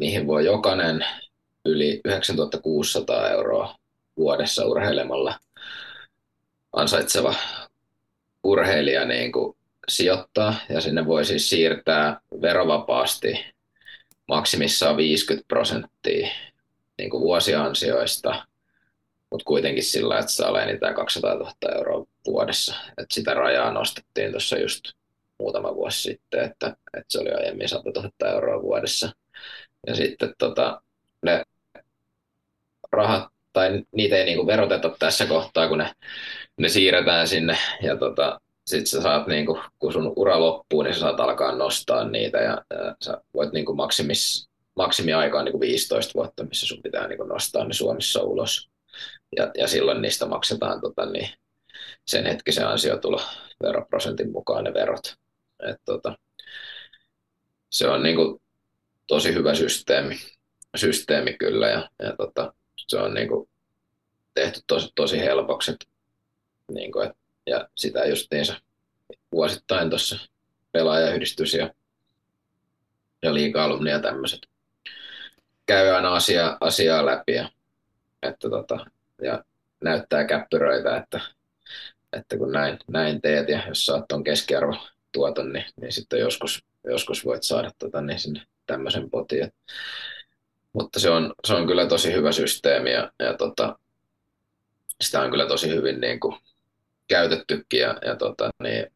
[0.00, 1.04] mihin voi jokainen
[1.64, 3.76] yli 9600 euroa
[4.16, 5.38] vuodessa urheilemalla
[6.72, 7.34] ansaitseva
[8.44, 9.57] urheilija niin kuin
[9.88, 13.46] sijoittaa ja sinne voi siis siirtää verovapaasti
[14.28, 16.28] maksimissaan 50 prosenttia
[16.98, 18.46] niin kuin vuosiansioista
[19.30, 22.74] mutta kuitenkin sillä, että saa enintään 200 000 euroa vuodessa.
[22.98, 24.84] Et sitä rajaa nostettiin tuossa just
[25.38, 29.12] muutama vuosi sitten, että, että se oli aiemmin 100 000 euroa vuodessa.
[29.86, 30.82] Ja sitten tota,
[31.22, 31.44] ne
[32.92, 35.92] rahat, tai niitä ei niinku veroteta tässä kohtaa, kun ne,
[36.56, 41.00] ne siirretään sinne, ja tota, sitten sä saat, niinku, kun sun ura loppuu, niin sä
[41.00, 46.44] saat alkaa nostaa niitä, ja, ja sä voit niinku maksimis, maksimiaika on niinku 15 vuotta,
[46.44, 48.70] missä sun pitää niinku nostaa ne Suomessa ulos
[49.36, 51.28] ja, ja silloin niistä maksetaan tota, niin
[52.06, 53.20] sen hetkisen ansiotulo
[53.62, 55.16] veroprosentin mukaan ne verot.
[55.70, 56.18] Et, tota,
[57.70, 58.40] se on niin kuin,
[59.06, 60.18] tosi hyvä systeemi,
[60.76, 63.48] systeemi kyllä ja, ja tota, se on niin kuin,
[64.34, 65.72] tehty tosi, tosi helpoksi.
[66.72, 67.16] Niin kuin, et,
[67.48, 68.54] ja sitä justiinsa
[69.32, 70.18] vuosittain tuossa
[70.72, 71.70] pelaajayhdistys ja,
[73.22, 74.40] ja liiga-alumni ja tämmöiset
[75.66, 77.50] käy aina asia, asiaa läpi ja
[78.22, 78.86] että tota,
[79.22, 79.44] ja
[79.80, 81.20] näyttää käppyröitä, että,
[82.12, 84.76] että kun näin, näin teet ja jos saat tuon keskiarvo
[85.12, 89.52] tuoton, niin, niin sitten joskus, joskus voit saada tota, niin sinne tämmöisen potin.
[90.72, 93.78] Mutta se on, se on kyllä tosi hyvä systeemi ja, ja tota,
[95.00, 96.36] sitä on kyllä tosi hyvin niin kuin,
[97.08, 98.86] käytettykin ja, ja, tota, niin,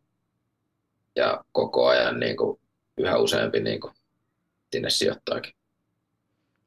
[1.17, 2.61] ja koko ajan niin kuin,
[2.99, 3.95] yhä useampi niin kuin,
[4.73, 5.53] sinne sijoittaakin.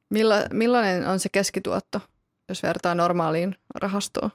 [0.10, 2.02] Milla, millainen on se keskituotto,
[2.50, 4.32] jos vertaa normaaliin rahastoon?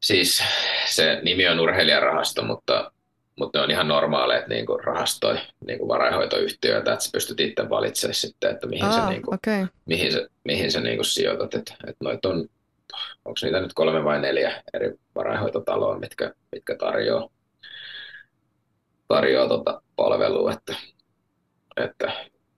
[0.00, 0.42] Siis
[0.86, 2.92] se nimi on urheilijarahasto, mutta,
[3.38, 7.70] mutta ne on ihan normaaleja niin kuin rahastoja, niin kuin varainhoitoyhtiöitä, että sä pystyt itse
[7.70, 9.66] valitsemaan sitten, että mihin Aa, sä, niin kuin, okay.
[9.86, 11.54] mihin sä, mihin sä niin kuin sijoitat.
[11.54, 12.48] Että, että noit on,
[13.24, 14.94] onko niitä nyt kolme vai neljä eri
[15.54, 17.28] varainhoitotaloa, mitkä, mitkä tarjoaa,
[19.08, 20.76] tarjoaa tota palvelua, että,
[21.76, 22.12] että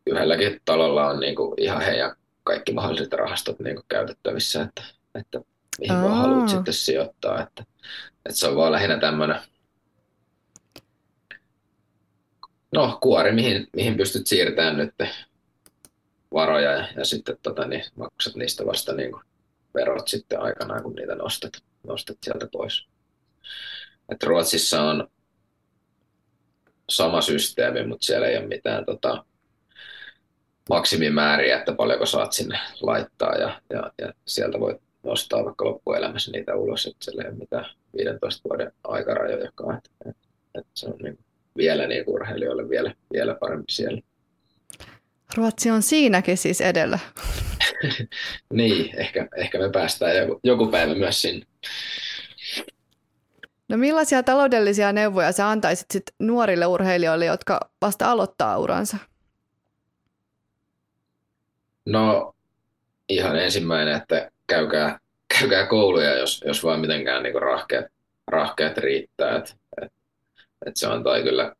[0.06, 4.82] yhdelläkin talolla on niin kuin ihan heidän kaikki mahdolliset rahastot niin kuin käytettävissä, että,
[5.14, 5.40] että
[5.78, 7.42] mihin vaan haluat sitten sijoittaa.
[7.42, 7.64] Että,
[8.26, 9.40] että se on vaan lähinnä tämmöinen
[12.72, 14.94] no, kuori, mihin, mihin pystyt siirtämään nyt
[16.32, 19.22] varoja ja, ja sitten tota, niin, maksat niistä vasta niin kuin
[19.74, 21.52] verot sitten aikanaan, kun niitä nostat,
[21.86, 22.86] nostat sieltä pois.
[24.12, 25.08] Et Ruotsissa on
[26.88, 29.24] sama systeemi, mutta siellä ei ole mitään tota,
[30.68, 36.54] maksimimääriä, että paljonko saat sinne laittaa ja, ja, ja sieltä voit nostaa vaikka loppuelämässä niitä
[36.54, 37.66] ulos, että siellä ei ole mitään
[37.96, 39.76] 15 vuoden aikarajojakaan.
[39.76, 41.18] Että, että, että se on niin
[41.56, 44.00] vielä niin urheilijoille vielä, vielä parempi siellä.
[45.36, 46.98] Ruotsi on siinäkin siis edellä.
[48.52, 51.46] niin, ehkä, ehkä me päästään joku, joku päivä myös sinne.
[53.68, 58.96] No millaisia taloudellisia neuvoja sä antaisit sit nuorille urheilijoille, jotka vasta aloittaa uransa?
[61.86, 62.34] No
[63.08, 64.98] ihan ensimmäinen, että käykää,
[65.38, 67.86] käykää kouluja, jos, jos vaan mitenkään niin rahkeet,
[68.26, 69.36] rahkeet riittää.
[69.36, 69.92] Et, et,
[70.66, 71.54] et se antaa kyllä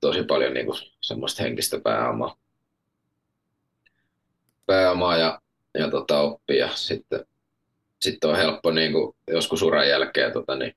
[0.00, 2.36] tosi paljon niin kuin, semmoista henkistä pääomaa,
[4.70, 5.40] pääomaa ja,
[5.78, 6.68] ja tota, oppia.
[6.74, 7.26] Sitten,
[8.00, 10.76] sitten on helppo niin kuin, joskus uran jälkeen tota, niin,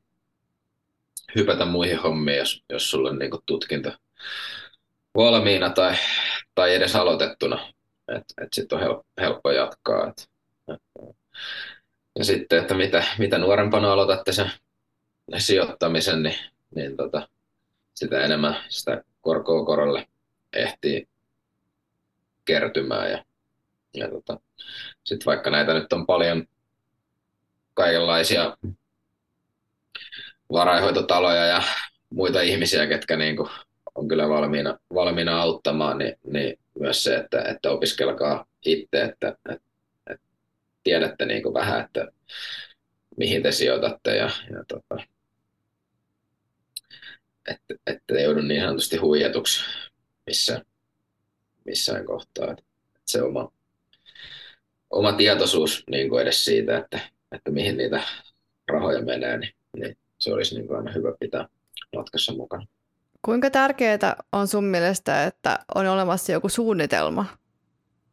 [1.35, 3.91] hypätä muihin hommiin, jos, jos sulla on niin kuin, tutkinto
[5.15, 5.95] valmiina tai,
[6.55, 7.73] tai edes aloitettuna.
[8.07, 10.07] Et, et sitten on helppo, helppo jatkaa.
[10.07, 10.29] Et,
[10.73, 10.81] et,
[12.19, 14.51] ja sitten, että mitä, mitä nuorempana aloitatte sen
[15.37, 16.35] sijoittamisen, niin,
[16.75, 17.27] niin tota,
[17.95, 20.07] sitä enemmän sitä korkoa korolle
[20.53, 21.07] ehtii
[22.45, 23.11] kertymään.
[23.11, 23.23] Ja,
[23.93, 24.39] ja tota,
[25.03, 26.47] sitten vaikka näitä nyt on paljon
[27.73, 28.57] kaikenlaisia
[30.51, 31.63] varainhoitotaloja ja
[32.09, 33.49] muita ihmisiä, ketkä niin kuin
[33.95, 40.25] on kyllä valmiina, valmiina auttamaan, niin, niin myös se, että, että opiskelkaa itse, että, että
[40.83, 42.07] tiedätte niin kuin vähän, että
[43.17, 45.03] mihin te sijoitatte ja, ja tota,
[47.47, 49.65] että, että joudu niin sanotusti huijatuksi
[50.27, 50.65] missä,
[51.65, 52.51] missään kohtaa.
[52.51, 52.63] Että
[53.05, 53.51] se oma,
[54.93, 56.99] oma tietoisuus niin kuin edes siitä, että,
[57.31, 58.03] että mihin niitä
[58.67, 61.47] rahoja menee, niin, niin se olisi niin kuin aina hyvä pitää
[61.95, 62.65] matkassa mukana.
[63.21, 67.25] Kuinka tärkeää on sun mielestä, että on olemassa joku suunnitelma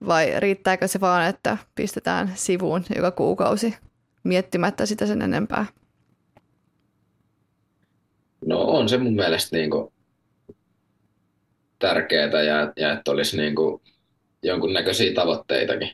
[0.06, 3.74] vai riittääkö se vaan, että pistetään sivuun joka kuukausi
[4.24, 5.66] miettimättä sitä sen enempää?
[8.46, 9.92] No on se mun mielestä niin kuin
[11.78, 13.82] tärkeää ja, ja että olisi niin kuin
[14.42, 15.90] jonkunnäköisiä tavoitteitakin,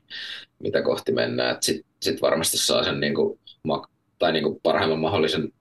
[0.58, 1.56] mitä kohti mennään.
[1.60, 3.40] Sitten sit varmasti saa sen niin kuin,
[4.18, 5.52] tai niin kuin parhaimman mahdollisen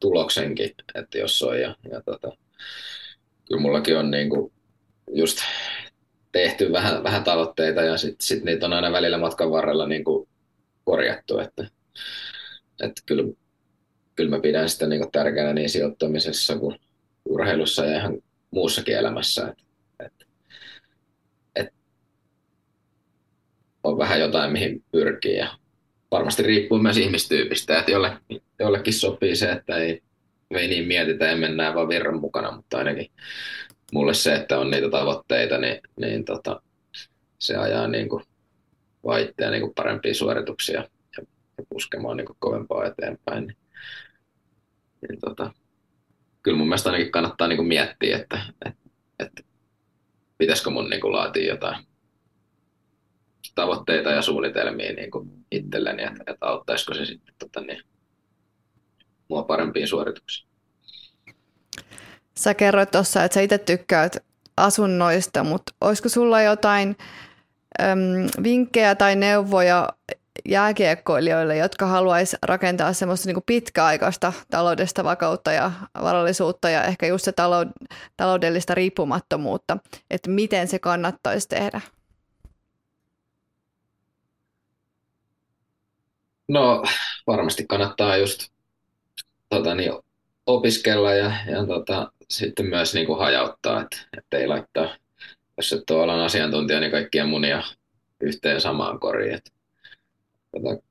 [0.00, 1.60] tuloksenkin, että jos on.
[1.60, 2.32] Ja, ja tota,
[3.48, 4.52] kyllä mullakin on niin kuin
[5.12, 5.38] just
[6.32, 10.28] tehty vähän, vähän tavoitteita ja sitten sit niitä on aina välillä matkan varrella niin kuin
[10.84, 11.38] korjattu.
[11.38, 11.66] Että,
[12.82, 13.24] että kyllä,
[14.16, 16.78] kyllä mä pidän sitä niin kuin tärkeänä niin sijoittamisessa kuin
[17.24, 19.54] urheilussa ja ihan muussakin elämässä.
[20.00, 20.24] Että,
[21.56, 21.74] että
[23.84, 25.48] on vähän jotain, mihin pyrkii ja
[26.10, 30.02] varmasti riippuu myös ihmistyypistä, että jollekin, jollekin sopii se, että ei,
[30.50, 33.10] ei niin mietitä ja mennään vaan virran mukana, mutta ainakin
[33.92, 36.62] mulle se, että on niitä tavoitteita, niin, niin tota,
[37.38, 38.24] se ajaa niin kuin
[39.04, 40.80] vaitteja niin kuin parempia suorituksia
[41.16, 41.24] ja,
[41.58, 43.46] ja puskemaan niin kuin kovempaa eteenpäin.
[43.46, 43.56] Niin,
[45.08, 45.52] niin tota,
[46.42, 49.42] kyllä mun mielestä ainakin kannattaa niin kuin miettiä, että, että, että
[50.38, 51.86] pitäisikö mun niin kuin laatia jotain
[53.54, 57.82] tavoitteita ja suunnitelmia niin kuin itselleni, että, että auttaisiko se sitten tota, niin,
[59.28, 60.48] mua parempiin suorituksiin.
[62.34, 64.16] Sä kerroit tuossa, että sä itse tykkäät
[64.56, 66.96] asunnoista, mutta olisiko sulla jotain
[67.80, 69.88] äm, vinkkejä tai neuvoja
[70.48, 75.72] jääkiekkoilijoille, jotka haluaisi rakentaa semmoista niin pitkäaikaista taloudesta vakautta ja
[76.02, 79.78] varallisuutta ja ehkä just se talou- taloudellista riippumattomuutta,
[80.10, 81.80] että miten se kannattaisi tehdä?
[86.48, 86.82] No
[87.26, 88.48] varmasti kannattaa just
[89.48, 89.92] tota, niin,
[90.46, 93.86] opiskella ja, ja tota, sitten myös niin kuin hajauttaa,
[94.18, 94.96] että ei laittaa,
[95.56, 97.62] jos et ole alan asiantuntija, niin kaikkia munia
[98.20, 99.34] yhteen samaan koriin.
[99.34, 99.50] Että,
[100.52, 100.82] tota,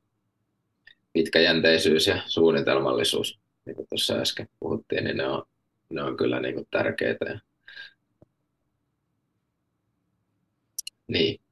[1.14, 5.44] pitkäjänteisyys ja suunnitelmallisuus, niin kuin tuossa äsken puhuttiin, niin ne on,
[5.90, 7.26] ne on kyllä niin kuin tärkeitä.
[7.26, 7.40] Ja,
[11.08, 11.43] niin.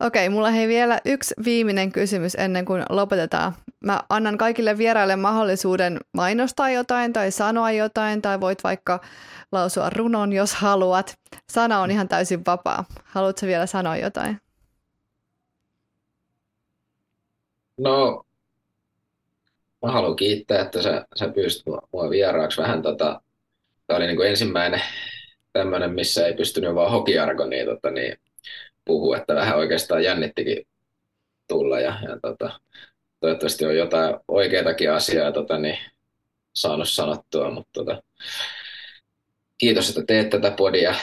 [0.00, 3.52] Okei, mulla hei vielä yksi viimeinen kysymys ennen kuin lopetetaan.
[3.80, 9.00] Mä annan kaikille vieraille mahdollisuuden mainostaa jotain tai sanoa jotain, tai voit vaikka
[9.52, 11.18] lausua runon, jos haluat.
[11.50, 12.84] Sana on ihan täysin vapaa.
[13.04, 14.40] Haluatko vielä sanoa jotain?
[17.78, 18.24] No,
[19.82, 22.82] mä haluan kiittää, että sä, sä pyysit mua vieraaksi vähän.
[22.82, 23.20] Tota,
[23.86, 24.82] tämä oli niin kuin ensimmäinen
[25.52, 28.18] tämmöinen, missä ei pystynyt vaan hokiargoniin tota, niin
[28.88, 30.66] puhua, että vähän oikeastaan jännittikin
[31.48, 32.60] tulla ja, ja tota,
[33.20, 35.78] toivottavasti on jotain oikeatakin asiaa tota, niin,
[36.54, 38.02] saanut sanottua, mutta tota,
[39.58, 40.94] kiitos, että teet tätä podia.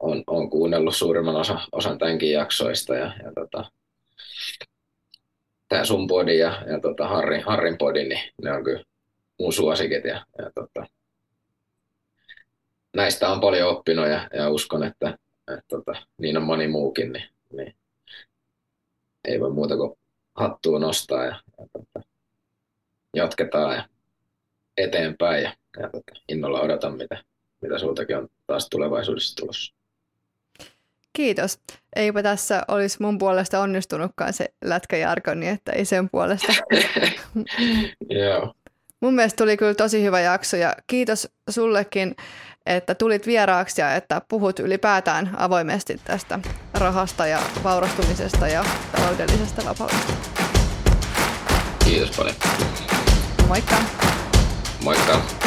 [0.00, 3.70] on on kuunnellut suurimman osa, osan tämänkin jaksoista ja, ja tota,
[5.68, 8.84] tämä sun podi ja, ja tota Harrin, Harrin podi, niin ne on kyllä
[9.40, 10.86] mun suosikit ja, ja tota,
[12.96, 15.18] näistä on paljon oppinut ja, ja uskon, että,
[15.48, 17.74] että tota, niin on moni muukin, niin, niin
[19.24, 19.98] ei voi muuta kuin
[20.34, 22.08] hattua nostaa ja, ja tota,
[23.16, 23.88] jatketaan ja
[24.76, 27.24] eteenpäin ja, ja tota, innolla odotan, mitä,
[27.60, 29.74] mitä sultakin on taas tulevaisuudessa tulossa.
[31.12, 31.60] Kiitos.
[31.96, 36.52] Eipä tässä olisi mun puolesta onnistunutkaan se lätkäjarko, niin että ei sen puolesta.
[38.24, 38.54] Joo.
[39.00, 42.16] Mun mielestä tuli kyllä tosi hyvä jakso ja kiitos sullekin,
[42.66, 46.38] että tulit vieraaksi ja että puhut ylipäätään avoimesti tästä
[46.74, 50.12] rahasta ja vaurastumisesta ja taloudellisesta vapaudesta.
[51.84, 52.36] Kiitos paljon.
[53.48, 53.76] Moikka.
[54.84, 55.45] Moikka.